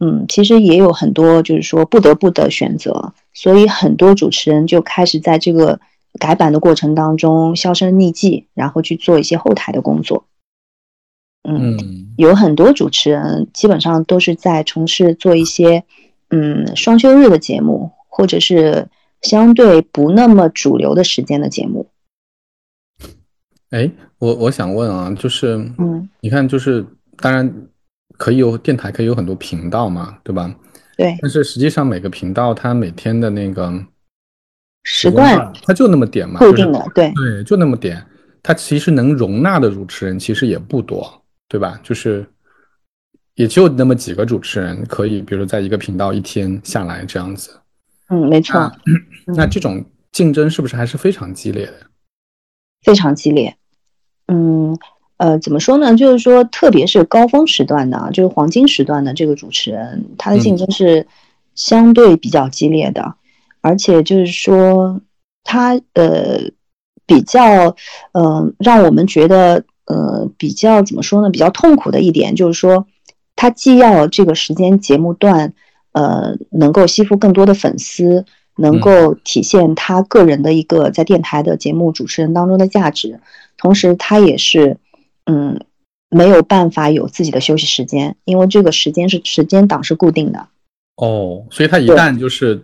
[0.00, 5.80] 嗯，其实也有很多就是说不得不的选择，所以很多主持人就开始在这个
[6.18, 10.26] 改版的过程当中销声匿迹，然后去做一些后台的工作。
[11.42, 15.84] 嗯，嗯有很多主持人基本上都是在从事做一些
[16.30, 18.88] 嗯双休日的节目，或者是
[19.20, 21.86] 相对不那么主流的时间的节目。
[23.70, 26.86] 哎，我我想问啊，就是嗯，你看，就是
[27.16, 27.52] 当然
[28.16, 30.54] 可以有电台，可以有很多频道嘛，对吧？
[30.96, 33.84] 对，但是实际上每个频道它每天的那个
[34.84, 38.00] 时段段它就那么点嘛，固定的对对，就那么点。
[38.42, 41.80] 它其实能容纳的主持人其实也不多，对吧？
[41.82, 42.24] 就是
[43.34, 47.50] 也就那么几个主持人可以，比如说在一个频道一天下来这样子。
[48.10, 48.70] 嗯，没错，
[49.34, 49.82] 那这种
[50.12, 51.74] 竞争是不是还是非常激烈的？
[52.82, 53.56] 非常激烈。
[54.26, 54.78] 嗯，
[55.16, 55.96] 呃，怎么说呢？
[55.96, 61.06] 就是说，特别是高峰时段的，就是黄金时段的这个主持人，他的竞争是
[61.54, 63.14] 相对比较激烈的，
[63.64, 65.00] 而且就是说，
[65.42, 66.50] 他呃
[67.06, 67.74] 比较
[68.12, 71.30] 呃让我们觉得呃比较怎么说呢？
[71.30, 72.86] 比较痛苦的一点就是说，
[73.34, 75.54] 他既要这个时间节目段
[75.92, 78.26] 呃能够吸附更多的粉丝。
[78.56, 83.18] 能够体现他个人的一个在电台的节目主持人当中的价值，
[83.58, 84.76] 同时他也是，
[85.26, 85.60] 嗯，
[86.08, 90.46] 没有办法有自己的休息时间，因为这个时间是时间档是固定的。
[90.94, 92.62] 哦，所以他一旦就是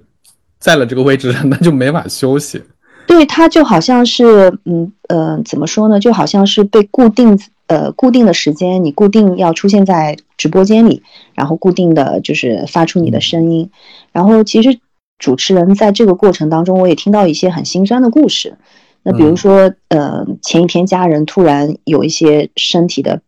[0.61, 2.63] 在了这个位置上， 那就没法休息。
[3.07, 5.99] 对他就好像是，嗯呃，怎么说呢？
[5.99, 7.37] 就好像是被固定
[7.67, 11.03] 呃固定的时间，你固定要出现在直播间里，
[11.35, 13.71] 然后固定的就是发出你的声音，
[14.13, 14.79] 然后其实。
[15.23, 18.57] 主持人在这个过程当中，我也听到一些很心酸的故事。
[19.03, 23.21] 那比如说，呃，前一天家人突然有一些身体的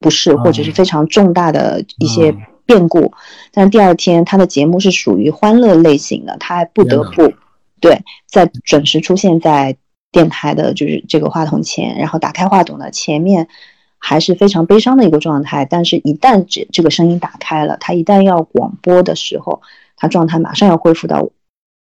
[0.00, 2.34] 不适，或者是非常重大的一些
[2.66, 3.12] 变故，
[3.52, 7.32] 但第二天他的节目是属于欢乐类型的，他还不得不
[7.80, 9.76] 对在准时出现在
[10.12, 13.48] 电台的，就是这个话筒前，然后打开话筒的前面，
[13.98, 15.64] 还是非常悲伤的一个状态。
[15.64, 19.62] 但是，一旦这这个声音打开了，他一旦要广播的时候，
[19.96, 21.30] 他状态马上要恢复到。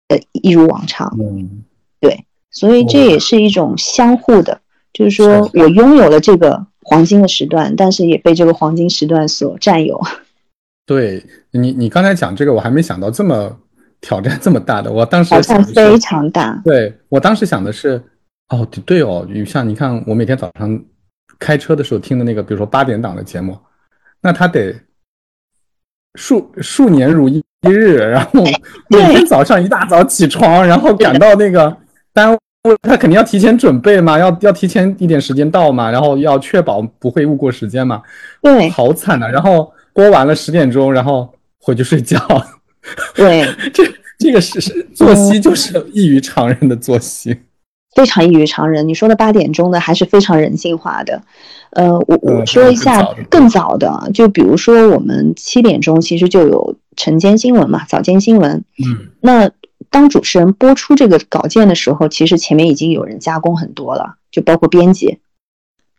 [0.07, 1.63] 呃，一如往常，嗯，
[2.01, 4.59] 对，所以这也是一种相互的，
[4.91, 10.01] 就是说我拥有了这个黄金的时段，但是也被这个黄金时段所占有。
[10.93, 13.57] 对你，你刚才讲这个，我还没想到这么
[14.01, 14.91] 挑战这么大的。
[14.91, 16.61] 我当时挑战非常大。
[16.65, 18.01] 对我当时想的是，
[18.49, 20.83] 哦，对哦，像你看，我每天早上
[21.39, 23.57] 开车的时候听的那个，比如说八点档的节目，
[24.21, 24.75] 那他得
[26.15, 27.41] 数数年如一。
[27.69, 28.43] 日，然后
[28.89, 31.77] 每天早上一大早起床，然后赶到那个
[32.11, 32.39] 单位，
[32.81, 38.01] 他肯定要提前准备嘛，要要提前一点时间到嘛，然后要确保不会误过时间嘛。
[38.41, 39.27] 对，好惨啊。
[39.27, 42.17] 然后播完了十点钟，然后回去睡觉。
[43.13, 43.83] 对，这
[44.17, 44.59] 这个是
[44.93, 47.37] 作息就是异于常人的作息，
[47.95, 48.87] 非常异于常人。
[48.87, 51.21] 你说的八点钟的还是非常人性化的。
[51.71, 58.63] 呃，我我说一下更早的，就比如说我们七点钟其实就有晨间新闻嘛，早间新闻。
[58.83, 59.49] 嗯，那
[59.89, 65.19] 当主持人播出这个稿件的时候，其实前面已经有人加工很多了，就包括编辑。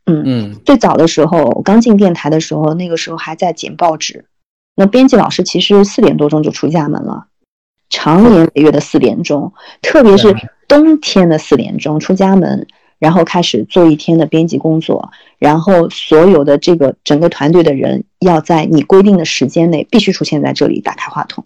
[0.07, 4.25] 嗯嗯，最早的时候，我刚进电台的时候，那个时候还在剪报纸，
[4.77, 7.27] 那编辑老师其实四点多钟就出家门了，
[7.89, 10.35] 长年累月的四点钟，特别是
[10.67, 12.67] 冬天的四点钟出家门。
[12.99, 21.45] 然后开始做一天的编辑工作，然后所有的这个整个团队的人要在你规定的时间内必须出现在这里打开话筒。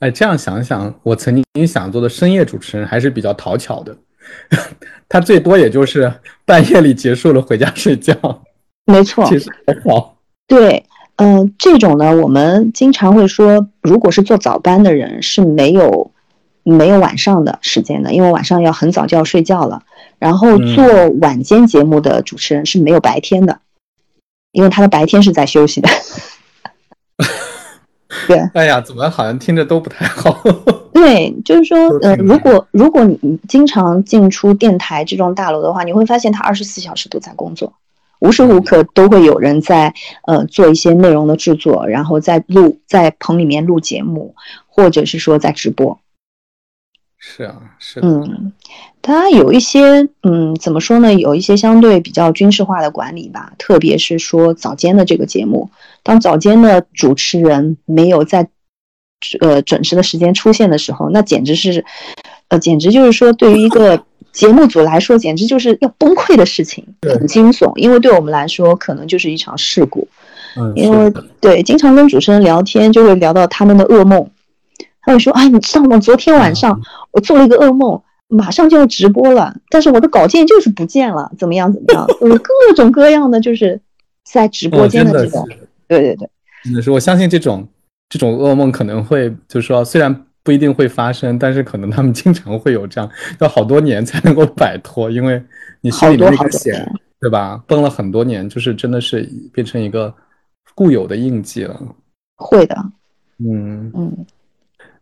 [0.00, 3.96] 哎，这样想想，我曾经想做的深夜主持人还是比较讨巧的，
[5.08, 6.12] 他最多也就是
[6.44, 8.14] 半夜里结束了回家睡觉。
[8.86, 10.16] 没错，其实还好。
[10.46, 10.84] 对，
[11.16, 16.10] 嗯，这种呢，我们经常会说，如果是做早班的人是没有
[16.64, 19.82] 没有晚上的时间的，因为晚上要很早就要睡觉了。
[20.18, 23.60] 然后做晚间节目的主持人是没有白天的，
[24.52, 25.88] 因为他的白天是在休息的。
[28.28, 30.42] 对，哎呀，怎么好像听着都不太好？
[31.02, 37.72] 对，就是说，呃，如果如果你经常进出电台这种大楼的话，你会发现他二十四小时都在工作。
[38.20, 39.92] 无时无刻都会有人在
[40.26, 44.36] 呃做一些内容的制作，然后在录在棚里面录节目，
[44.68, 45.98] 或者是说在直播。
[47.18, 48.06] 是啊，是的。
[48.06, 48.52] 嗯，
[49.00, 51.12] 他有一些嗯，怎么说呢？
[51.12, 55.68] 有一些相对比较军事化的管理吧，特别是说早间的这个节目，
[56.04, 58.48] 当早间的主持人没有在
[59.40, 61.84] 呃准时的时间出现的时候，那简直是
[62.48, 64.02] 呃，简直就是说对于一个。
[64.32, 67.70] 节目组来说，简直就是要崩溃的事情，很惊悚。
[67.76, 70.08] 因为对我们来说，可能就是一场事故。
[70.56, 74.26] 嗯，因为对，经常跟主持人聊天，就会聊到他们的噩梦。
[75.02, 75.98] 他会说：“哎，你知道吗？
[75.98, 81.70] 昨天晚上我做了一个噩梦，马上就要直播了，但是我的稿件就是不见了，怎么样？
[81.70, 82.06] 怎么样？
[82.26, 83.78] 有各种各样的，就是
[84.24, 85.46] 在直播间的这种。
[85.86, 86.30] 对对对，
[86.64, 87.68] 真的是，我相信这种
[88.12, 90.26] 这种噩梦可能会，就是说，虽然。
[90.44, 93.08] 不一定会发生，但是可能他们经常会有这样，
[93.38, 95.40] 要好多年才能够摆脱，因为
[95.82, 96.84] 你心里那个茧，
[97.20, 97.62] 对吧？
[97.68, 100.12] 绷了很多年，就是真的是变成一个
[100.74, 101.80] 固有的印记了。
[102.38, 102.74] 会的，
[103.38, 104.26] 嗯嗯。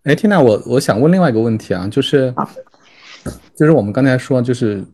[0.02, 2.34] 哎缇娜，我我想问另外一个问题啊，就是
[3.56, 4.84] 就是我们刚才说，就是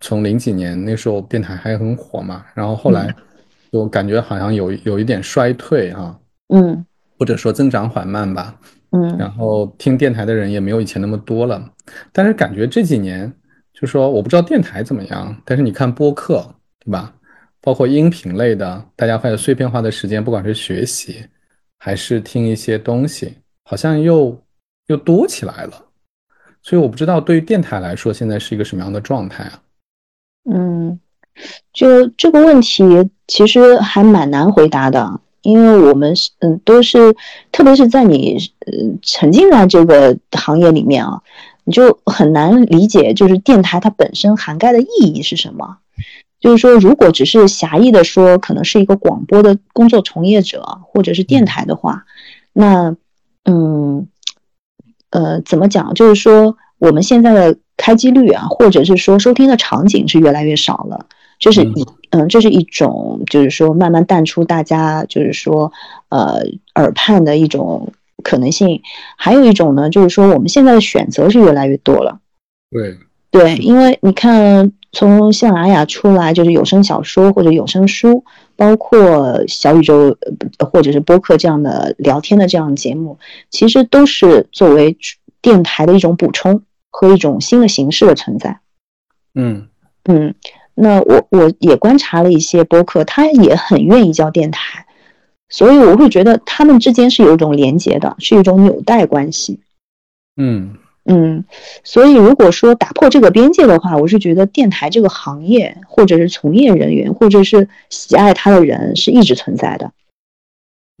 [0.00, 3.14] 从零几年那时候电台还很火嘛，然后后来
[3.70, 6.18] 就感觉好像有有一点衰退啊，
[6.48, 6.84] 嗯，
[7.18, 8.58] 或者说增长缓慢吧。
[8.90, 11.62] 嗯，然后听电台的人也没有以前那么多了，
[12.10, 13.30] 但是感觉这几年，
[13.74, 16.42] 就说我不知道电台怎么样，但是你看播客，
[16.82, 17.12] 对吧？
[17.60, 21.22] 包括音频类的，大家会有碎片化的时间，不管是学习
[21.76, 24.42] 还是听一些东西，好像又
[24.86, 25.84] 又多起来了。
[26.62, 29.62] 所以我不知道对于电台来说，现在是一个什么样的状态啊？
[30.50, 30.98] 嗯，
[31.74, 32.84] 就这个问题
[33.26, 35.20] 其实还蛮难回答的。
[35.42, 37.14] 因为我们是嗯都是，
[37.52, 38.36] 特别是在你
[38.66, 38.72] 呃
[39.02, 41.22] 沉浸在这个行业里面啊，
[41.64, 45.78] 你就很难理解，就是电台它本身涵盖的意义是什么。
[46.40, 52.04] 就是说，如果只是狭义的说，可能是一个广播的工作从业者，或者是电台的话，
[52.52, 52.94] 那
[53.44, 54.06] 嗯
[55.10, 55.94] 呃怎么讲？
[55.94, 61.06] 就是说我们现在的开机率啊，或者是说收听的场景是越来越少了。
[61.38, 65.70] 就是一嗯，这是一种，就是说慢慢淡出大家，就是说
[66.08, 66.40] 呃
[66.74, 67.92] 耳畔的一种
[68.24, 68.80] 可能性。
[69.16, 72.18] 还有一种呢，就是说我们现在的选择是越来越多了。
[72.70, 72.96] 对
[73.30, 78.24] 对，因为你看，从喜马拉雅出来就是有声小说或者有声书，
[78.56, 80.16] 包括小宇宙
[80.72, 83.18] 或者是播客这样的聊天的这样的节目，
[83.50, 84.96] 其实都是作为
[85.42, 88.60] 电台的一种补充和一种新的形式的存在。
[89.34, 89.68] 嗯
[90.04, 90.34] 嗯。
[90.80, 94.86] 那我我也观察了一些播客，他也很愿意叫电台，
[95.48, 99.58] 所以我会觉得他们之间是有一种连接的，是一种纽带关系。
[100.36, 101.44] 嗯嗯，
[101.82, 109.90] 所以如果说打破这个边界的话，我是觉得电台这个行业，或者是从业人员，或者是喜爱它的人，是一直存在的。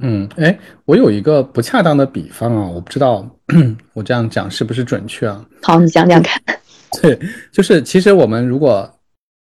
[0.02, 3.24] 嗯，哎，我有一个不恰当的比方啊，我不知道
[3.94, 5.44] 我这样讲是不是准确啊？
[5.62, 6.42] 好，你讲讲看。
[7.00, 7.16] 对，
[7.52, 8.92] 就是其实我们如果。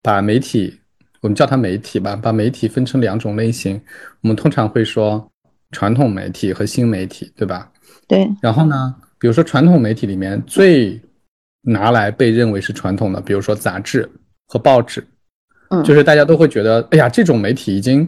[0.05, 0.79] 把媒体，
[1.21, 2.15] 我们叫它媒体吧。
[2.15, 3.81] 把媒体分成两种类型，
[4.21, 5.27] 我们通常会说
[5.71, 7.71] 传统媒体和新媒体，对吧？
[8.07, 8.29] 对。
[8.39, 11.01] 然后呢，比如说传统媒体里面最
[11.63, 14.07] 拿来被认为是传统的，比如说杂志
[14.47, 15.03] 和报纸，
[15.69, 18.07] 嗯，就是大家都会觉得，哎呀，这种媒体已经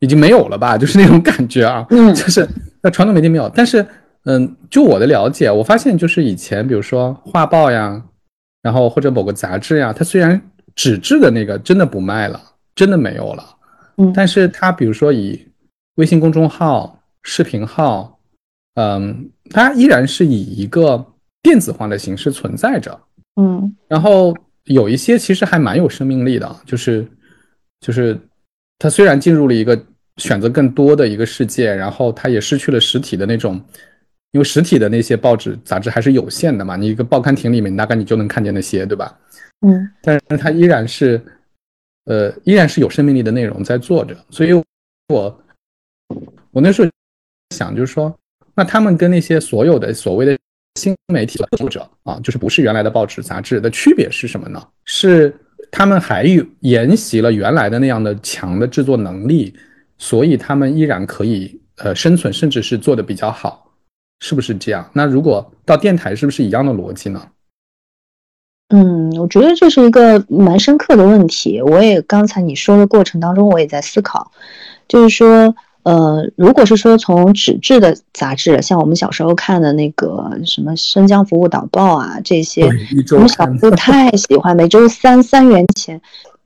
[0.00, 0.76] 已经没有了吧？
[0.80, 2.48] 就是那种感觉啊，嗯，就是
[2.80, 3.46] 那传统媒体没有。
[3.54, 3.86] 但是，
[4.24, 8.02] 嗯，就我的了解，我发现就是以前，比如说画报呀，
[8.62, 10.40] 然后或者某个杂志呀，它虽然
[10.76, 12.40] 纸质的那个真的不卖了，
[12.74, 13.44] 真的没有了。
[13.96, 15.44] 嗯，但是它比如说以
[15.96, 18.20] 微信公众号、视频号，
[18.74, 21.04] 嗯，它依然是以一个
[21.42, 23.00] 电子化的形式存在着。
[23.40, 27.06] 嗯，然后有一些其实还蛮有生命力的，就是
[27.80, 28.18] 就是
[28.78, 29.82] 它虽然进入了一个
[30.18, 33.54] 选择更多的一个世界，然后它也失去了实体的那种，
[34.32, 39.18] 因为实体的那些报纸杂志还是有限的嘛，你一个报刊亭里面大概你就能看见那些，对吧？
[39.60, 41.20] 嗯，但是它依然是，
[42.04, 44.16] 呃，依然是有生命力的内容在做着。
[44.30, 44.52] 所以，
[45.08, 45.44] 我
[46.50, 46.90] 我那时候
[47.54, 48.14] 想，就是说，
[48.54, 50.38] 那他们跟那些所有的所谓的
[50.78, 54.62] 新媒体的作者啊，就是不是原来的报纸杂志的区别是什么呢？
[54.84, 55.34] 是
[55.70, 59.54] 他们还有沿袭了原来的那样的强的制作能力，
[59.96, 63.72] 所以他们依然可以呃生存，甚至是做的比较好，
[64.20, 64.88] 是不是这样？
[64.92, 67.30] 那如果到电台，是不是一样的逻辑呢？
[68.68, 71.62] 嗯，我觉得这是一个蛮深刻的问题。
[71.62, 74.32] 我也刚才你说的过程当中，我也在思考，
[74.88, 75.54] 就是说，
[75.84, 82.68] 呃，如果是说从纸质的杂志，像我们小时候看的那个什么《生姜服务导报》啊这些，
[83.12, 86.00] 我们小时候太喜欢，每周三三元钱，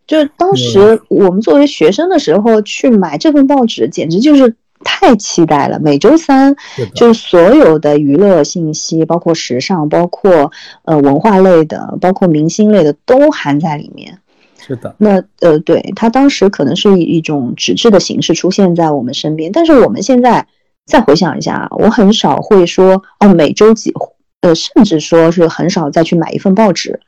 [0.06, 4.54] 就是当时我们作为学生的时候去买这份报纸，简直就是。
[4.82, 5.78] 太期待了！
[5.78, 6.56] 每周三
[6.94, 10.50] 就是所有的娱乐信息，包括时尚，包括
[10.84, 14.18] 呃文化类的，包括明星类的，都含在里面。
[14.58, 14.94] 是的。
[14.98, 20.46] 那呃，对他当时可能是以一种纸质的形式出现在我们身边，但是我们现在
[20.86, 23.92] 再回想一下，我很少会说哦，每周几
[24.40, 27.00] 呃，甚至说是很少再去买一份报纸。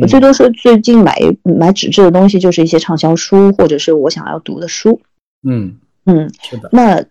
[0.00, 5.00] 我最多说最近买买纸质的东西，就是一些畅销书或者是我想要读的书。
[5.48, 5.76] 嗯。
[6.04, 6.68] 嗯，是的。
[6.72, 7.04] 那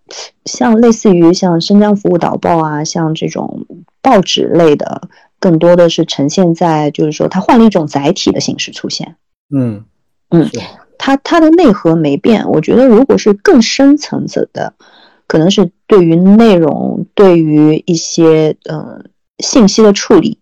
[0.46, 3.66] 像类似于像《生姜服务导报》啊，像这种
[4.02, 5.08] 报纸类的，
[5.39, 9.16] 更多的是呈现在就是说它换了一种载体的形式出现。
[9.56, 9.86] 嗯
[10.30, 10.50] 嗯，
[10.98, 12.50] 它它的内核没变。
[12.50, 14.74] 我觉得如果是更深层次的，
[15.28, 19.04] 可能是对于内容、对于一些呃
[19.39, 20.39] 信息的处理，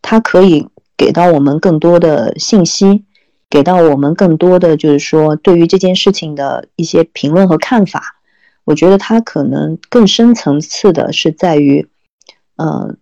[0.00, 3.04] 它可以给到我们更多的信息。
[3.50, 8.20] 给到我们更多的就是说，对于这件事情的一些评论和看法，
[8.64, 11.88] 我觉得他可能更深层次的是在于，
[12.54, 12.94] 呃，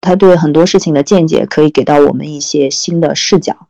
[0.00, 3.66] 他对很多事情的见解可以给到我们一些新的视角，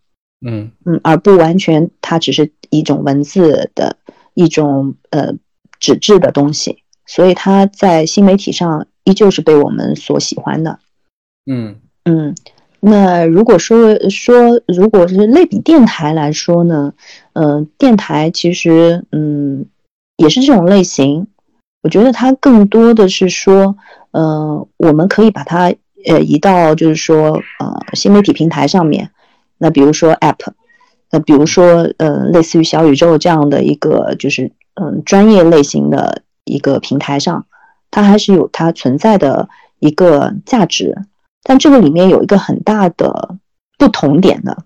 [0.46, 0.70] 嗯。
[0.84, 3.96] 嗯，而不完全它只是一种文字的
[4.34, 5.32] 一种呃
[5.78, 10.78] 纸质的东西，所以它在新媒体上依旧是被我们所喜欢的，
[11.50, 11.80] 嗯。
[12.04, 12.34] 嗯。
[12.80, 16.94] 那如果说说，如果是类比电台来说呢，
[17.34, 19.66] 嗯，电台其实嗯
[20.16, 21.26] 也是这种类型。
[21.82, 23.76] 我觉得它更多的是说，
[24.12, 25.72] 呃，我们可以把它
[26.06, 29.10] 呃移到就是说呃新媒体平台上面。
[29.58, 30.38] 那比如说 App，
[31.10, 37.46] 那比如说呃类似于小宇宙这样的一个就是嗯专业类型的一个平台上，
[37.90, 40.96] 它还是有它存在的一个价值。
[41.50, 43.34] 但这个里面有一个很大的
[43.76, 44.56] 不同点的，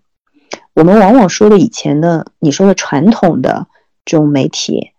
[0.75, 3.67] 我们往往说的以前的你说的传统的
[4.05, 4.91] 这种媒体，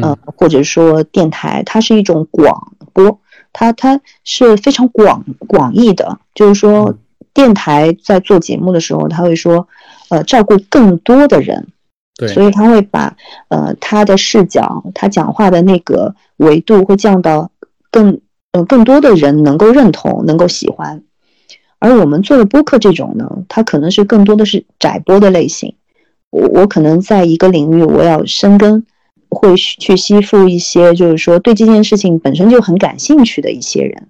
[0.00, 3.20] 呃，或者说电台，它是一种广播，
[3.52, 6.96] 它它是非常广广义的，就是说
[7.34, 9.68] 电台在做节目的时候，他会说，
[10.08, 11.68] 呃，照顾更多的人，
[12.16, 13.14] 对，所以他会把
[13.48, 17.50] 呃他的视角，他讲话的那个维度会降到
[17.90, 18.18] 更
[18.52, 21.02] 呃更多的人能够认同，能够喜欢。
[21.84, 25.74] 而我们做的播客这种呢，它可能是更多的是窄播的类型。
[26.30, 28.82] 我我可能在一个领域我要深耕，
[29.28, 34.08] 会去吸附一些就是说对这件事情本身就很感兴趣的一些人。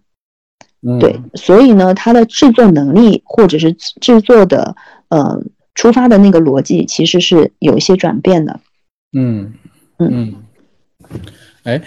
[1.00, 4.76] 对，所以呢，它的制作能力或者是制作的
[5.08, 5.42] 呃
[5.74, 8.60] 出发的那个逻辑其实是有一些转变的。
[9.16, 9.52] 嗯
[9.98, 10.32] 嗯，
[11.64, 11.82] 哎，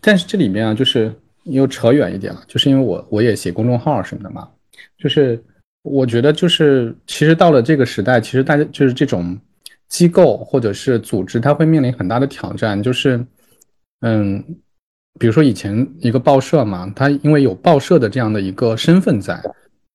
[0.00, 1.12] 但是这里面啊，就是
[1.42, 4.46] 又扯远一点了，就是因为我我也写公众号什么的嘛。
[5.02, 5.42] 就是
[5.82, 9.36] 我觉得，就是其实到了这个时代，其实大家就是这种
[9.88, 12.80] 机构或者是组织，它会面临很大的挑战。
[12.80, 13.26] 就是，
[14.02, 14.40] 嗯，
[15.18, 19.42] 比如说以前一个报社嘛，它因为有报社的这样的一个身份在，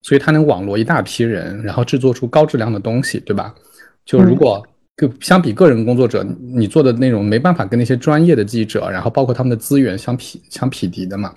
[0.02, 3.56] 所以它能网罗一大批人，然后制作出高质量的东西，对吧？
[4.04, 4.62] 就如果
[4.98, 6.22] 就相比个人工作者，
[6.54, 11.34] 你做的内容没办法跟那些专业的记者，然后包括他们的资源相匹相匹敌的嘛。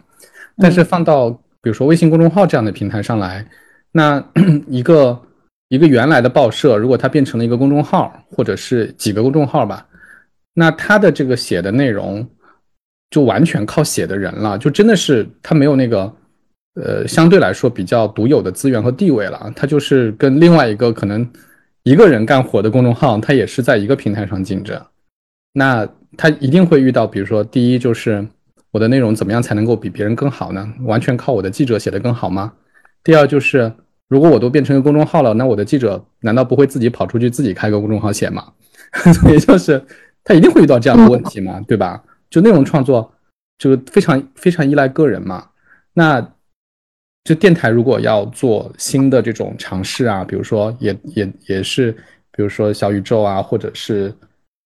[0.57, 3.47] 但是放到比如说微信公众号这样的平台上来，
[3.93, 4.25] 那
[4.67, 5.21] 一个
[5.69, 9.87] 一个原来的报社，如果它变成了一个公众号，或者是几个公众号吧，
[10.55, 12.27] 那它的这个写的内容
[13.11, 16.11] 就完全靠写的人了，就真的是它没有那个
[16.75, 21.29] 呃相对来说比较独有的资源和地位了，它就是跟另外一个可能
[21.83, 24.81] 一个人干活的公众号，它也是在一个平台上竞争，
[25.53, 25.87] 那
[26.17, 28.27] 它一定会遇到，比如说第一就是。
[28.73, 30.73] 我的内容怎么样才能够比别人更好呢？
[30.83, 32.53] 完全靠我的记者写的更好吗？
[33.03, 33.73] 第二就是，
[34.09, 38.53] 如果我都变成一个公众号了，那我的记者难道不会自己跑出去自己开个公众号写吗？
[39.13, 39.83] 所以就是
[40.23, 42.01] 他一定会遇到这样的问题嘛，对吧？
[42.29, 43.13] 就内容创作
[43.59, 45.49] 就是非常非常依赖个人嘛。
[45.95, 46.21] 那
[47.25, 51.91] 就电台如果要做新的这种尝试啊，比如说也也也是，
[52.31, 54.15] 比如说小宇宙啊，或者是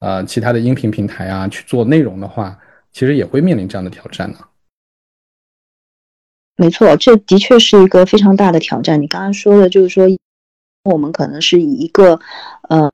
[0.00, 2.58] 呃其他的音频平台啊去做内容的话。
[2.94, 4.38] 其实也会面临这样的挑战呢。
[6.56, 9.02] 没错，这的确是一个非常大的挑战。
[9.02, 10.06] 你刚刚说的，就是说
[10.84, 12.20] 我们可能是以一个
[12.68, 12.88] 呃，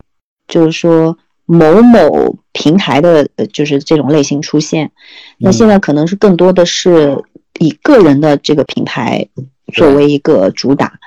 [0.48, 4.90] 就是说某某平台的，呃，就是这种类型出现。
[5.36, 7.22] 那现在可能是更多的是
[7.59, 9.28] 以个人的这个品牌
[9.74, 10.98] 作为一个主打。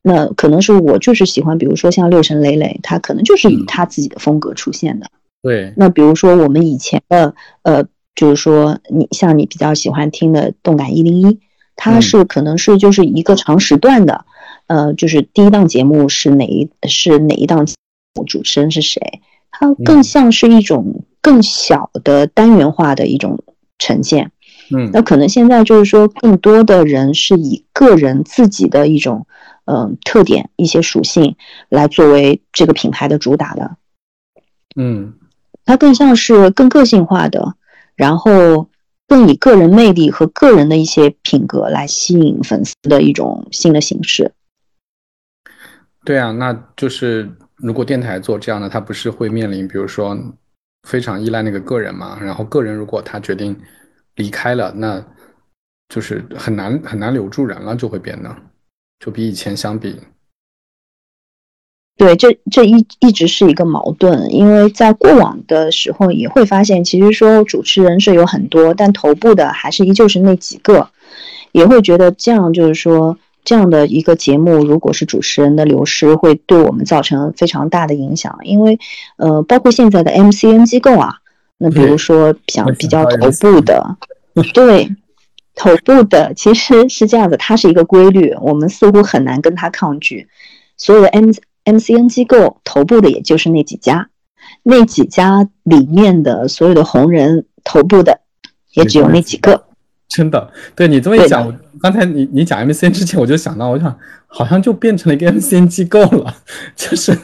[0.00, 5.10] 那可能是我就是喜欢，比如说像六神磊磊，他可能就是以他自己的风格出现的。
[5.42, 5.74] 对。
[5.76, 7.84] 那比如说我们以前的，呃，
[8.16, 11.38] 就是说你像你比较喜欢听的动感一零一，
[11.76, 14.24] 它是可能是就是一个长时段的，
[14.66, 17.64] 呃，就是第一档节目是哪一是哪一档
[18.26, 19.20] 主持人是谁，
[19.52, 23.44] 它更像是一种更小的单元化的一种
[23.78, 24.32] 呈现。
[24.74, 24.90] 嗯。
[24.92, 29.26] 那可能现在就是说更多的人是以个人自己的一种。
[29.68, 31.34] 嗯，特点一些属性
[31.68, 33.76] 来作为这个品牌的主打的，
[34.76, 35.14] 嗯，
[35.64, 37.56] 它更像是更个性化的，
[37.96, 38.68] 然后
[39.08, 44.32] 更以个人魅力和个人的一些品格来吸引粉丝的一种新的形式。
[46.04, 50.16] 对啊，那就是如果电台做这样的，它不是会面临，比如说
[50.86, 52.18] 非常依赖那个个人嘛？
[52.20, 53.58] 然后个人如果他决定
[54.14, 55.04] 离开了，那
[55.88, 58.36] 就是很难很难留住人了，就会变得。
[59.00, 60.00] 就比以前相比，
[61.96, 70.88] 对，这这一一直是一个矛盾，因为在过往的时候也会发现，其实说主持人是有很多，但头部的还是依旧是那几个，
[71.52, 78.78] 也会觉得这样就是说这样的一个节目，如果是主持人的流失，会对我们造成非常大的影响，因为
[79.16, 81.14] 呃，包括现在的 MCN 机构啊，
[81.56, 83.96] 那比如说像比较头部的，
[84.52, 84.90] 对。
[85.58, 90.28] 头部的其实是这样子，它是一个规律，我们似乎很难跟它抗拒。
[90.76, 91.30] 所有的 M
[91.66, 94.08] M C N 机构头部的也就是那几家，
[94.62, 98.20] 那几家里面的所有的红人头部的
[98.74, 99.64] 也只有那几个。
[100.08, 103.98] 真的，对你这么一讲，刚才你你讲 M C N 之前，我就想到，我想
[104.28, 106.32] 好像就变成了一个 M C N 机构了，
[106.76, 107.18] 就是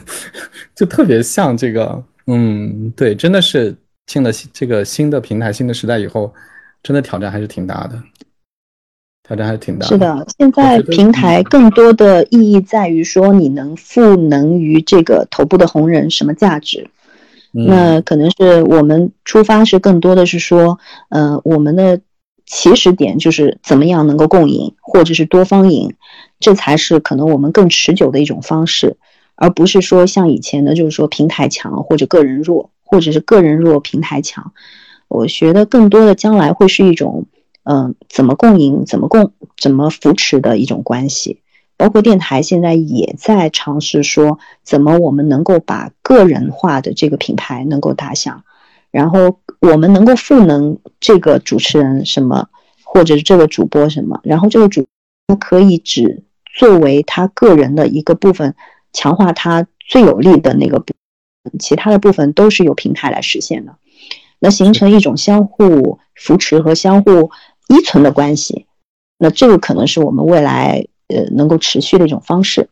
[0.75, 3.73] 就特别像这个，嗯，对，真的是
[4.05, 6.33] 进了这个新的平台、新的时代以后，
[6.83, 7.97] 真的挑战还是挺大的。
[9.23, 9.87] 挑战还挺大。
[9.87, 16.89] 是的，现在平台更多的意义在于说，你能赋能于这个头部的红人什么价值？
[17.51, 20.77] 那可能是我们出发是更多的是说，
[21.09, 22.01] 呃，我们的
[22.45, 25.93] 起始点就是怎么样能够共赢，或者是多方赢，
[26.39, 28.97] 这才是可能我们更持久的一种方式，
[29.35, 34.51] 而不是说像以前的，就是说平台强或者个人弱，或者是个人弱平台强。
[35.07, 37.25] 我觉得更多的将来会是一种。
[37.63, 41.39] 嗯，怎么共赢，怎么共，怎么扶持的一种关系，
[41.77, 48.43] 包括电台现在也在尝试说，怎么我们能够把个人化的这个品牌能够打响，
[48.91, 52.49] 然后我们能够赋能这个主持人什么，
[52.83, 54.85] 或者是这个主播什么，然后这个主
[55.27, 56.21] 他可以只
[56.53, 58.55] 作为他个人的一个部分，
[58.91, 60.93] 强化他最有利的那个部
[61.45, 63.75] 分，其他的部分都是由平台来实现的，
[64.39, 67.31] 那形成一种相互扶持和相互。
[67.69, 68.65] 依存的关系，
[69.17, 72.67] 那这个可能是我们未来呃能够持续的一种方式。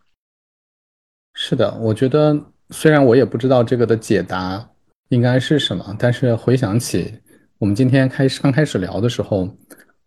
[1.33, 2.37] 是的，我觉得
[2.69, 4.69] 虽然我也不知道这个的解答
[5.09, 7.13] 应该是什么，但是回想起
[7.57, 9.47] 我们今天开始刚开始聊的时候，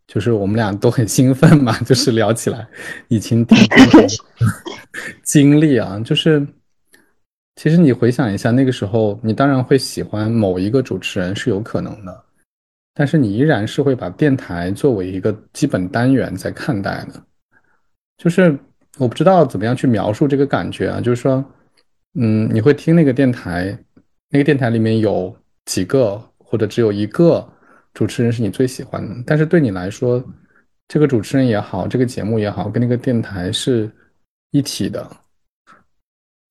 [0.07, 2.67] 就是我们俩都很兴奋嘛， 就是聊起来
[3.09, 3.59] 以前听
[5.23, 6.47] 经历啊，就是
[7.57, 12.25] 其实你回想一下那个时候，你当然会喜欢某一个主持人是有可能的。
[12.97, 17.21] 但是你依然是会把电台作为一个基本单元在看待的，
[18.17, 18.57] 就是
[18.99, 21.45] 我不知道怎么样去描述这个感觉啊，就是说，
[22.15, 23.77] 嗯，你会听那个电台，
[24.31, 27.45] 那个电台里面有几个或者只有一个
[27.95, 30.25] 主持人是你最喜欢的，但是对你来说，
[30.87, 33.91] 这个主持人也好，这个节目也好，跟那个电台是
[34.53, 35.05] 一体的，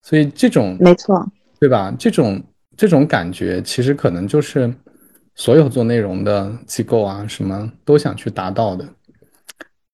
[0.02, 1.26] 所以这种没错，
[1.58, 1.96] 对吧？
[1.98, 2.44] 这种
[2.76, 4.70] 这种感觉其实可能就是。
[5.36, 8.88] 所有做内容的机构啊，什么都想去达到的，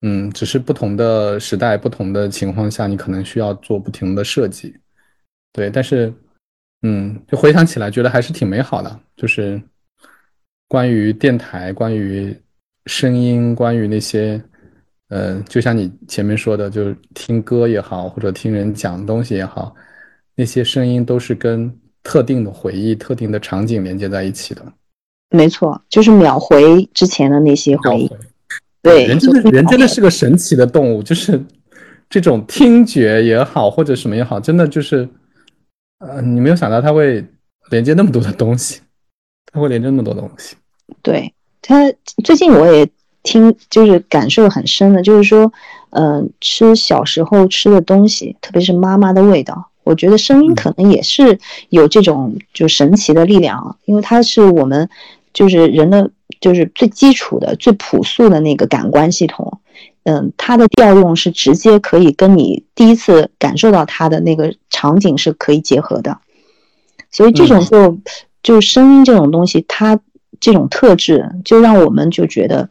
[0.01, 4.75] 嗯，只是不同的时代、不同的情况下，你可能需要做不停的设计，
[5.53, 5.69] 对。
[5.69, 6.13] 但是，
[6.81, 8.99] 嗯，就回想起来，觉得还是挺美好的。
[9.15, 9.61] 就是
[10.67, 12.37] 关于电台、关于
[12.85, 14.41] 声音、关于那些，
[15.07, 19.73] 呃，就像你前面说的，就是听歌也好，或者听人讲东西也好，
[20.35, 21.73] 那些声音都是跟
[22.03, 24.73] 特定的回忆、特定的场景连接在一起的。
[25.29, 28.11] 没错，就是秒回之前的那些回忆。
[28.81, 31.43] 对，人真的，人真的是个神奇的动物，就是
[32.09, 35.07] 这种听觉也好，或者什么也好，真的就是，
[35.99, 37.23] 呃，你没有想到它会
[37.69, 38.79] 连接那么多的东西，
[39.51, 40.55] 它会连接那么多东西。
[41.01, 41.91] 对它，
[42.23, 42.89] 最近我也
[43.21, 45.51] 听就是感受很深的，就是说，
[45.89, 54.89] 嗯，吃小时候吃的东西，特别是妈妈的味道，我觉得声音可能也是有这种就神奇的力量啊，因为它是我们
[55.33, 56.09] 就是人的
[56.39, 59.61] 就是最基础的、最朴素的那个感官系统，
[60.03, 66.19] 嗯，它的调用是直接可以跟你第一次感受到它的那个场景是可以结合的，
[67.11, 67.99] 所以这种就
[68.43, 69.99] 就声音这种东西，它
[70.39, 72.69] 这种特质就让我们就觉得。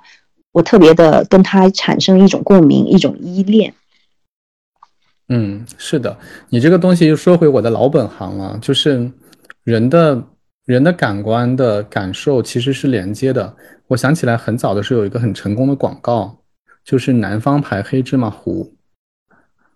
[0.52, 3.74] 我特别的跟它产生一种共鸣，一种依恋。
[5.28, 9.08] 嗯，是的，你这个东西又说回我的老本行了，就是
[9.62, 10.20] 人的
[10.68, 13.54] 人的感官的感受其实是连接的。
[13.86, 16.36] 我想起来很早的时候有一个很成功的广告，
[16.84, 18.70] 就是南方牌黑芝麻糊，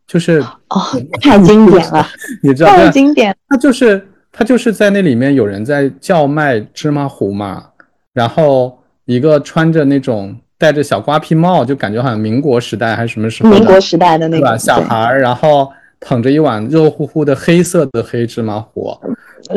[0.06, 0.78] 就是 哦，
[1.22, 2.06] 太经典了，
[2.44, 7.64] 你知道太经典，它就是它就是在那里面有人在叫卖芝麻糊嘛，
[8.12, 10.36] 然后一个穿着那种。
[10.58, 13.50] 戴着小瓜皮帽，就感觉好像民国时代还是什么时候？
[13.50, 15.68] 民国时代的那个小孩儿，然后
[15.98, 18.96] 捧着一碗热乎乎的黑色的黑芝麻糊，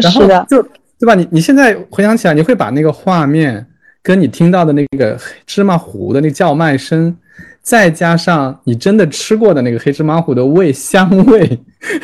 [0.02, 0.68] 然后就
[1.00, 1.16] 对吧？
[1.16, 3.66] 你你现在回想起来，你会把那个画面
[4.02, 7.16] 跟你听到的那个芝麻糊的那叫卖声，
[7.62, 11.60] 再加上你真的吃过的那个黑芝麻糊的味香味，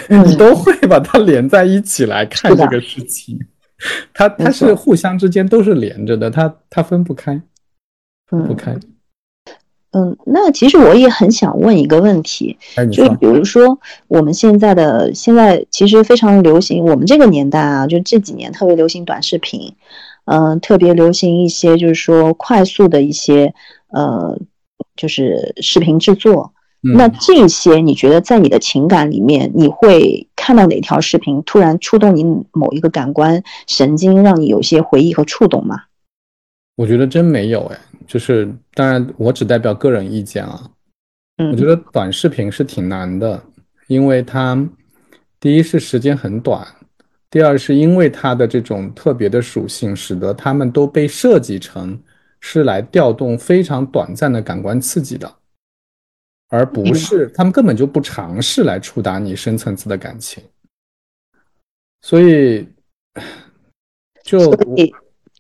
[0.10, 3.40] 你都会把它连在一起来看这个事情。
[4.14, 7.42] 它它是互相之间都是连着的，它它分不开。
[8.28, 8.72] 分不开。
[8.74, 8.82] 嗯，
[10.26, 12.58] 那其实我也很想问一个问题，
[12.94, 13.78] 就比如说
[14.08, 19.74] 我们现在的现在其实非常流行，我们这个年代啊，就这几年特别流行短视频，
[20.26, 23.54] 嗯，特别流行一些就是说快速的一些
[23.90, 24.38] 呃，
[24.96, 26.54] 就是视频制作。
[26.84, 32.24] 那这些你觉得在你的情感里面，你会看到哪条视频突然触动你
[32.54, 35.84] 某一个感官神经，让你有些回忆和触动吗？
[36.78, 37.78] 我觉得真没有哎。
[38.08, 40.72] 就是，当然我只代表个人意见啊。
[41.38, 43.42] 嗯，我觉得短视频是挺难的，
[43.88, 44.58] 因为它
[45.40, 46.68] 第一是时间很短，
[47.30, 52.02] 第二是因为它的这种特别的属性，使得它们都被设计成
[52.40, 55.34] 是来调动非常短暂的感官刺激的，
[56.50, 60.44] 而不是他们根本就不尝试来触达你深层次的感情。
[62.02, 62.68] 所以，
[64.24, 64.52] 就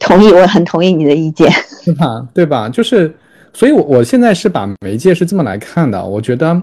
[0.01, 1.49] 同意，我很同意你的意见。
[1.85, 2.27] 对吧？
[2.33, 2.69] 对吧？
[2.69, 3.13] 就是，
[3.53, 6.03] 所以，我我现在是把媒介是这么来看的。
[6.03, 6.61] 我觉得，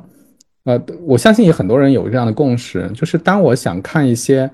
[0.64, 4.48] 呃，我相信有很多人有这样的共识，就是当我想看一些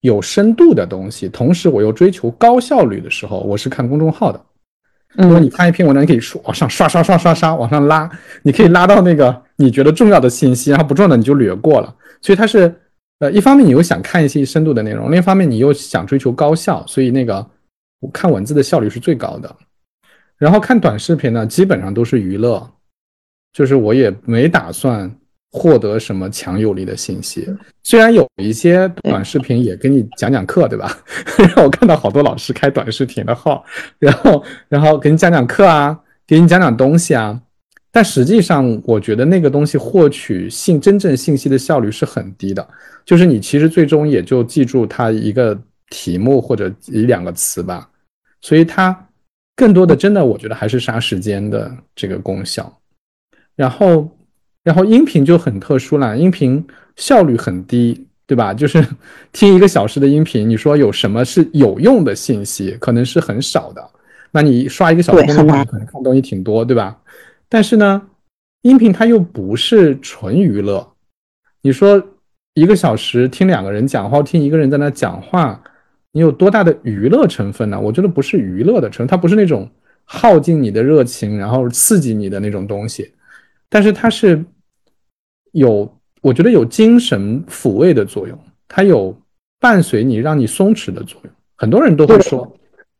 [0.00, 4.40] 有深度的东西，同时我又追求高效率的时候，我是看公众号的。
[5.18, 8.08] 因为你看一篇文章，你可以刷往上刷刷刷刷刷往上拉，
[8.42, 11.92] 你可以拉到那个你觉得重要的信息，然后不重要的你就略过了。
[12.22, 12.72] 所以它是，
[13.18, 17.44] 呃，一方面你又想看一些深度的内容，另一方面你又想追求高效，所以那个
[18.00, 19.54] 我看文字的效率是最高的。
[20.36, 22.66] 然后看短视频呢，基本上都是娱乐，
[23.52, 25.14] 就是我也没打算
[25.52, 27.46] 获得什么强有力的信息。
[27.82, 30.96] 虽然有一些短视频也给你讲讲课，对吧？
[31.54, 33.62] 让我看到好多老师开短视频的号，
[33.98, 37.40] 然后然后给你讲讲课啊，给你讲讲东西啊。
[37.92, 42.66] 但实际上，我觉得那个东西获取信真正信息的效率是很低的。
[43.04, 45.60] 就是你其实最终也就记住它一个
[45.90, 47.90] 题目或者一两个词吧，
[48.40, 49.06] 所以它。
[49.56, 52.80] 更多的真的，我觉得还是杀时间的这个功效。
[53.54, 54.08] 然后，
[54.64, 56.66] 然后音频就很特殊了，音频
[56.96, 58.54] 效率很低，对吧？
[58.56, 58.82] 就是
[59.32, 63.86] 听一个小时的音频，你说有什么是有用的信息，可能是很少的。
[64.30, 66.98] 那你刷一个小时的话，可能看东西挺多，对吧？
[67.46, 68.00] 但是呢，
[68.62, 70.90] 音频它又不是纯娱乐。
[71.60, 72.02] 你说
[72.54, 75.62] 一个小时听两个人讲话，听一个人在那讲话。
[76.12, 77.80] 你有多大的娱乐成分呢？
[77.80, 79.70] 我觉得不是娱乐的成分，它不是那种
[80.04, 83.12] 耗尽你的热情，然后刺激你的那种东西，
[83.68, 84.44] 但是它是
[85.52, 85.88] 有，
[86.20, 88.36] 我觉得有精神抚慰的作用，
[88.66, 89.16] 它有
[89.60, 91.32] 伴随你让你松弛的作用。
[91.56, 92.56] 很多人都会说，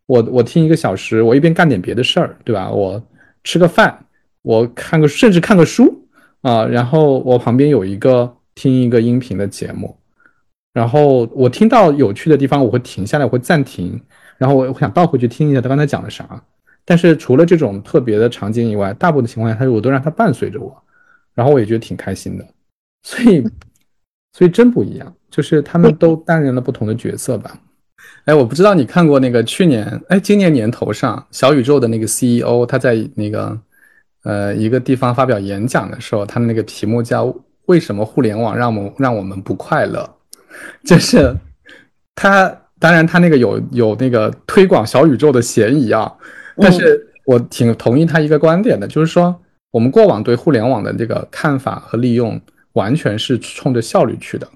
[0.07, 2.71] 我我听一个小时，我一边干点别的事儿，对吧？
[2.71, 3.03] 我
[3.43, 4.07] 吃个饭，
[4.43, 6.07] 我看个甚至看个书
[6.43, 9.97] 啊，然后我旁边有一个听一个音频的节目。
[10.73, 14.01] 然后我听到有趣的地方，我会停下来，我会暂停，
[14.39, 16.43] 然后我我想倒回去听一下他刚才讲的啥。
[16.85, 20.77] 但是除了这种特别的场景以外，大部分情况下，他我都让他伴随着我，
[21.35, 22.45] 然后我也觉得挺开心的。
[23.03, 23.43] 所以，
[24.33, 27.59] 所以真不一样，就是他们都担任了不同的角色吧。
[28.25, 33.59] 哎，我不知道你看过那个去年，哎，今年年头上小宇宙的那个 CEO，他在那个
[34.25, 37.35] 呃一个地方发表演讲的时候，他的那个题目叫
[37.67, 40.09] “为什么互联网让我们让我们不快乐”。
[40.85, 41.37] 就是
[42.15, 46.13] 他，当然他那个有有那个推广小宇宙的嫌疑啊，
[46.57, 49.41] 但是我挺同意他一个观点的，就是说
[49.71, 52.41] 我们过往对互联网的这个看法和利用，
[52.73, 54.49] 完全是冲着效率去的。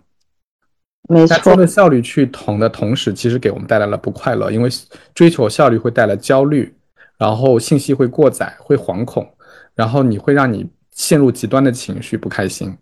[1.09, 4.71] 没错，冲着效率去捅的同时，其实给我们带来了不快乐，因为
[5.15, 6.75] 追求效率会带来焦虑，
[7.19, 9.29] 然后信息会过载，会惶恐，
[9.75, 12.75] 然后你会让你陷入极端的情绪，不开心。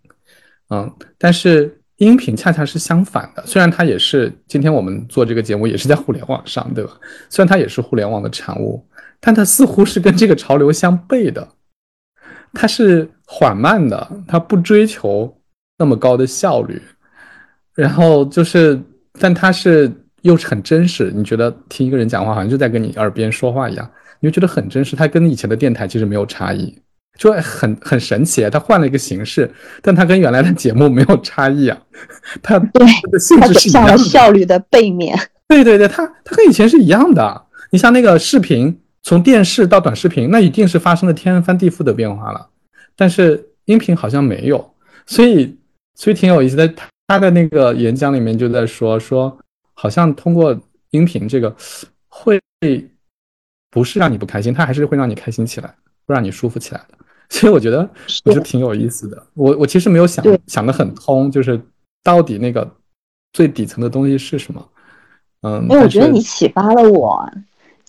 [0.69, 6.91] 嗯，但是音频恰恰是相反的，虽然它也是今天我们做这个节目也是在互联网上，对吧？
[7.29, 8.85] 虽然它也是互联网的产物，
[9.19, 11.47] 但它似乎是跟这个潮流相悖的，
[12.53, 15.35] 它是缓慢的，它不追求
[15.77, 16.81] 那么高的效率。
[17.75, 18.79] 然后就是，
[19.19, 19.91] 但它是
[20.21, 24.95] 又是很真实，你觉得听一个人讲话好像就在跟你耳边说话一样，你就觉得很真实。
[24.95, 26.77] 它跟以前的电台其实没有差异，
[27.17, 28.49] 就很很神奇。
[28.49, 29.51] 他换了一个形式，
[29.81, 31.77] 但他跟原来的节目没有差异啊。
[32.41, 32.85] 他对，
[33.39, 35.17] 他走向了效率的背面。
[35.47, 37.45] 对对对，他他跟以前是一样的。
[37.71, 42.49] 你像那个视频，从电视到短视频，那一定是发生了天翻地覆的变化了。
[42.95, 44.73] 但是音频好像没有，
[45.05, 45.57] 所以
[45.95, 46.73] 所以挺有意思的。
[47.05, 49.37] 他的那个演讲里面就在说说，
[49.73, 50.57] 好像通过
[50.91, 51.53] 音频这个
[52.07, 52.39] 会
[53.69, 55.67] 不是让你不开心，他还是会让你开心起来，
[56.07, 56.97] 会让你舒服起来的。
[57.33, 57.89] 所以我觉得
[58.25, 59.21] 我是挺有意思的。
[59.33, 61.59] 我我其实没有想想的很通，就是
[62.03, 62.69] 到底那个
[63.33, 64.63] 最底层的东西是什么？
[65.41, 67.27] 嗯，因为我觉得你启发了我，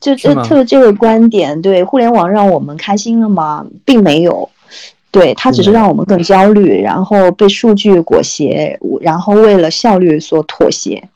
[0.01, 3.65] 就这特这个观点，对互联网让我们开心了吗？
[3.85, 4.49] 并没有。
[5.11, 11.09] 对它只是让我们更焦虑，然后被数据裹挟，然后为了效率所妥协。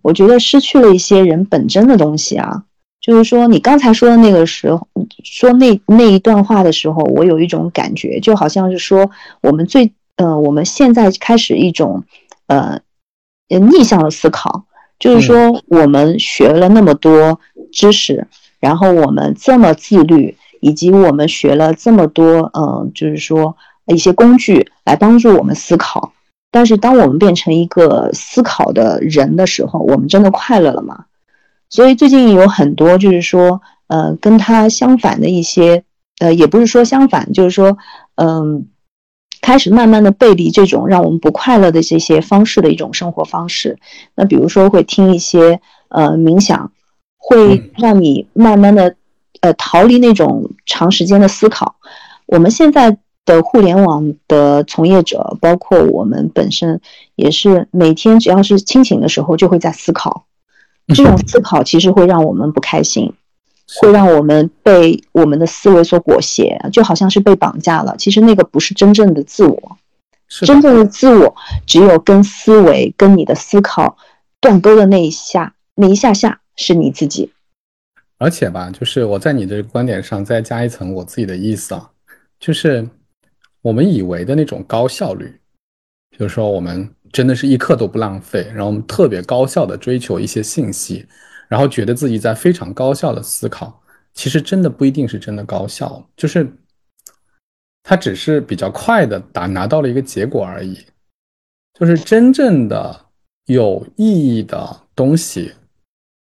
[0.00, 2.64] 我觉得失去了一些人本真的东西啊。
[3.08, 4.86] 就是说，你刚才说的那个时候，
[5.24, 12.04] 说那那一段话的时候，我有一种感觉，就好像是说我们最呃，我们现在开始一种
[12.48, 12.78] 呃
[13.48, 14.64] 逆向的思考，
[14.98, 17.40] 就是说我们学了那么多
[17.72, 18.26] 知识，
[18.60, 20.36] 然后我们这么自律。
[20.60, 23.56] 以及我们学了这么多，嗯，就是说
[23.86, 26.12] 一些工具来帮助我们思考。
[26.50, 31.04] 但是，当我们变成一个思考的人的时候，我们真的快乐了吗？
[31.70, 35.84] 所以最近有很多就是说，呃，跟他相反的一些，
[36.18, 37.76] 呃，也不是说相反，就是说，
[38.16, 38.66] 嗯，
[39.40, 43.78] 开始慢慢的背离这种让我们不快乐的这些方式的一种生活方式。
[44.14, 46.72] 那比如说会听一些，呃，冥想，
[47.16, 48.96] 会让你慢慢的。
[49.40, 51.76] 呃，逃离那种长时间的思考。
[52.26, 56.80] 我们现在的互联网的从业者，包括我们本身，
[57.14, 60.24] 也是每天只要是清醒的时候，就会在思考。
[60.94, 63.12] 这种思考其实会让我们不开心，
[63.80, 67.94] 会让我们被我们的思维所裹挟，就好像是被绑架了。
[67.98, 69.76] 其实那个不是真正的自我，
[70.28, 71.34] 真正的自我
[71.66, 73.96] 只有跟思维、跟你的思考
[74.40, 77.30] 断钩的那一下，那一下下是你自己。
[78.16, 81.90] 而且吧，就是我在你的观点上再加一层我自己的意思啊，
[82.40, 82.88] 就是
[83.62, 85.38] 我们以为的那种高效率，
[86.18, 86.88] 就是说我们
[87.18, 91.04] 真的是一刻都不浪费，然后我们特别高效的追求一些信息，
[91.48, 93.82] 然后觉得自己在非常高效的思考，
[94.14, 96.48] 其实真的不一定是真的高效，就是
[97.82, 100.78] 它只是比较快的打拿到了一个结果而已，
[101.76, 103.06] 就是真正的
[103.46, 105.52] 有意义的东西。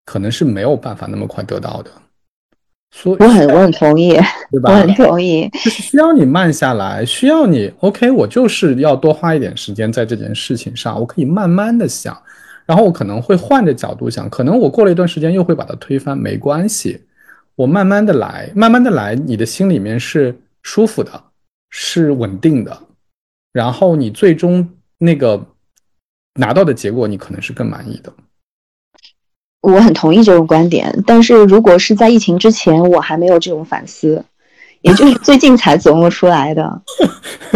[0.05, 1.89] 可能是没有办法那么快得到的，
[2.95, 4.13] 所以我很我很同意，
[4.51, 4.71] 对吧？
[4.71, 12.15] 我很同意，就是需要你慢下来，需要你 OK，我就是要多花一点时间在这件事情上，我可以慢慢的想，
[12.67, 17.01] 然后我可能会换着角度想，可能我过了一段时间又会把它推翻，没关系，
[17.55, 21.11] 我慢慢的来，慢慢的来，你的心里面是舒服的，
[21.71, 22.77] 是稳定的，
[23.51, 24.69] 然后你最终
[24.99, 25.43] 那个
[26.35, 28.13] 拿到的结果，你可能是更满意的。
[29.63, 34.23] 我很同意这种观点，但是如果是在疫情之前，我还没有这种反思，
[34.81, 36.81] 也就是最近才琢磨出来的。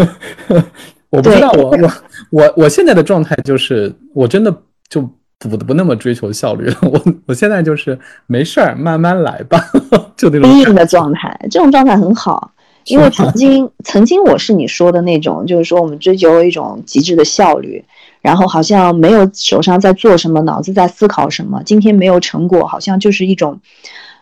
[1.12, 1.92] 我不知道，我我
[2.32, 4.56] 我我现在的状态就是，我真的
[4.90, 5.02] 就
[5.38, 6.78] 不不那么追求效率了。
[6.90, 9.62] 我我现在就是没事儿，慢慢来吧，
[10.16, 10.50] 就那种。
[10.60, 12.52] 硬的状态，这种状态很好，
[12.86, 17.84] 因为曾经曾经我是你说的那种，就是说我们追求一种极致的效率。
[18.28, 21.64] 然后好像没有手上在做什么，脑子在思考什么。
[21.64, 23.62] 今天没有成果，好像就是一种，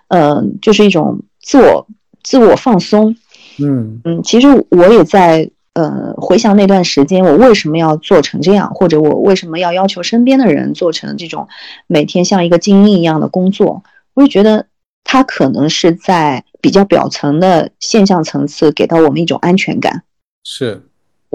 [0.10, 1.88] 嗯，就是一种自我
[2.22, 3.16] 自我放松。
[3.58, 11.48] 嗯嗯，其实我也在呃回想那段时间，我为什么要做成这样，或者我为什么要要求身边的人做成这种
[11.88, 13.82] 每天像一个精英一样的工作？
[14.14, 14.68] 我就觉得
[15.04, 20.04] 他可能是在比较表层的现象层次给到我们一种安全感。
[20.44, 20.84] 是。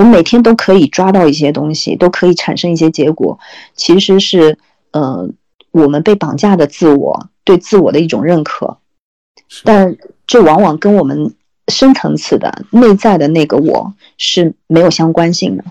[0.00, 3.38] 我每天都可以抓到一些东西，都可以产生一些结果，
[3.74, 4.56] 其实是，
[4.92, 5.28] 呃，
[5.72, 8.78] 我们被绑架的自我对自我的一种认可。
[9.62, 9.94] 但
[10.26, 11.34] 这往往跟我们
[11.68, 15.64] 深层次的内在的那个我是没有相关性的。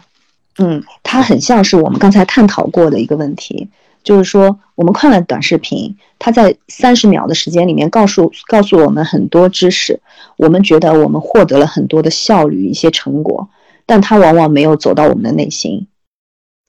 [0.59, 3.67] 嗯，它很像是我们刚才探讨过的一个问题，
[4.03, 9.99] 就是说我们看了短视频，它在三十秒的时间里面告诉告诉我们很多知识，
[10.37, 13.49] 我们觉得我们获得了很多的效率、一些成果，
[13.89, 15.87] 但它往往没有走到我们的内心。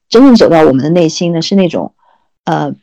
[0.08, 1.94] 真正走到我们的内心呢，是那种，
[2.44, 2.74] 呃，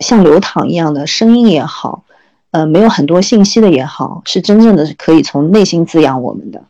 [0.00, 2.04] 像流淌一样的声音也好，
[2.50, 6.64] 呃，没有很多信息的也好，是真正的可以从内心滋养我们的。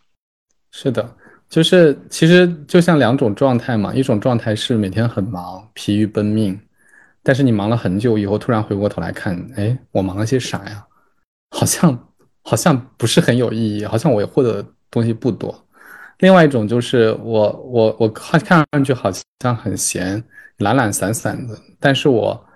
[0.70, 1.16] 是的。
[1.48, 6.60] 就是其实就像两种状态嘛，一种状态是每天很忙，疲于奔命，
[7.22, 10.86] 但是你忙了很久以后，突然回过头来看，哎，我忙了些啥呀？
[11.50, 12.08] 好像
[12.42, 15.54] 好像不是很有意义，好像我获得东西不多。
[16.22, 19.10] 另外一种就是我我我看看上去好
[19.40, 20.24] 像很闲，
[20.58, 22.46] 懒懒散散的，但是我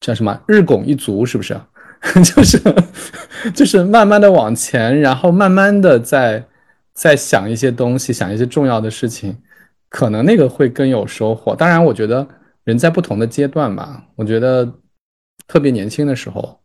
[0.00, 1.60] 叫什么日拱一卒，是不是？
[2.22, 2.62] 就是
[3.52, 6.46] 就是慢慢的往前，然后慢慢的在。
[6.96, 9.36] 在想一些东西，想一些重要的事情，
[9.90, 11.54] 可能那个会更有收获。
[11.54, 12.26] 当然，我觉得
[12.64, 14.64] 人在不同的阶段吧，我觉得
[15.46, 16.58] 特别年轻的时候，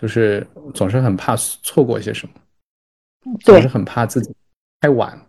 [0.00, 4.32] 就是总是很怕错过一些什么，总是很怕自己
[4.82, 5.20] 太晚，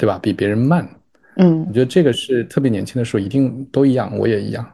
[0.00, 0.18] 对吧？
[0.22, 0.88] 比别人慢。
[1.36, 4.66] 嗯，我觉得这个是特别年轻的时候一定都一样，我也一样。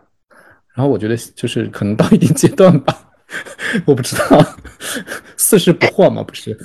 [0.73, 2.97] 然后我觉得就是可能到一定阶段吧，
[3.85, 4.41] 我不知道，
[5.37, 6.57] 四十不惑嘛，不是。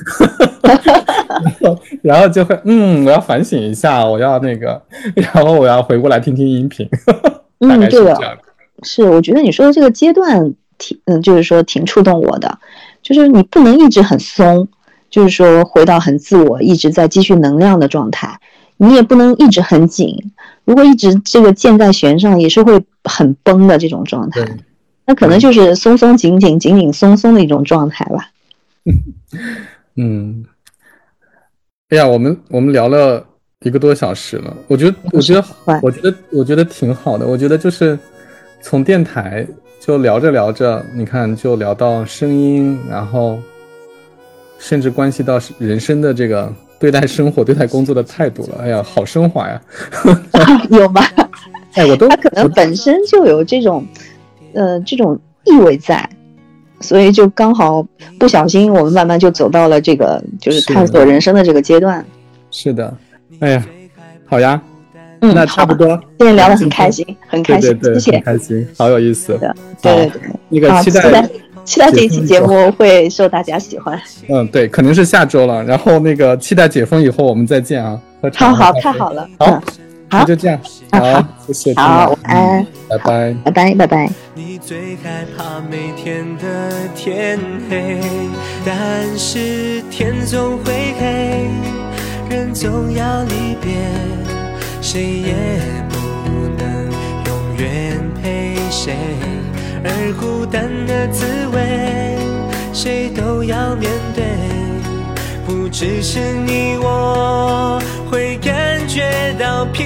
[2.04, 4.80] 然后就会，嗯，我要反省一下，我要那个，
[5.16, 6.88] 然后我要回过来听听音频。
[7.60, 8.38] 嗯，对的，
[8.84, 12.60] 是，我觉得你说的这个阶段挺，嗯，就是说挺触动我的，
[13.02, 14.68] 就是你不能一直很松，
[15.10, 18.40] 就是说回到很自我，一直在积蓄能量的状态，
[18.84, 20.18] 你也不能一直很紧，
[20.66, 24.44] 如果一直这个箭在弦上，也是会很崩的这种状态。
[25.06, 28.32] 那可能就是松松紧紧、紧紧松松的一种状态吧。
[29.98, 30.44] 嗯。
[31.90, 33.24] 哎呀，我们我们聊了
[33.60, 35.46] 一个多小时了，我觉得我觉得
[35.84, 37.28] 我觉得我觉得挺好的。
[37.28, 38.00] 我觉得就是
[38.64, 39.48] 从电台
[39.80, 43.38] 就聊着聊着，你看就聊到声音，然后
[44.58, 46.52] 甚至关系到人生的这个
[46.82, 48.58] 对待生活、对待工作的态度了。
[48.64, 49.62] 哎呀，好升华呀！
[50.72, 51.02] 有吗？
[51.76, 53.86] 哎，我都他可能本身就有这种
[54.54, 56.10] 呃这种意味在。
[56.80, 57.86] 所以就刚好
[58.20, 62.04] 不小心，我们慢慢就走到了这个就是探索人生的这个阶段。
[62.50, 62.92] 是的，
[63.40, 63.66] 哎呀，
[64.26, 64.60] 好呀，
[65.22, 65.88] 嗯，那差不多。
[66.18, 69.38] 今天聊得很开心，很开心，谢谢，开心，好有意思。
[69.80, 71.30] 对对对，那个期待期待
[71.66, 74.00] 这一期节目会受大家喜欢。
[74.28, 75.64] 嗯，对，可能是下周了。
[75.64, 78.00] 然后那个期待解封以后我们再见啊。
[78.36, 79.28] 好好，太好了。
[79.40, 79.62] 好。
[80.14, 80.60] 那就这样，
[80.92, 84.10] 好，谢谢，好，晚安，拜拜，拜拜，拜拜。
[84.36, 87.40] 你最害怕每天的天
[87.70, 87.98] 黑，
[88.66, 91.48] 但是天总会黑，
[92.30, 93.72] 人总要离别，
[94.82, 95.34] 谁也
[95.88, 95.96] 不
[96.62, 96.92] 能
[97.28, 98.94] 永远陪谁，
[99.84, 102.18] 而孤单的滋味，
[102.74, 104.24] 谁都要面对，
[105.46, 107.82] 不只是你我。
[108.12, 109.84] 会感觉到疲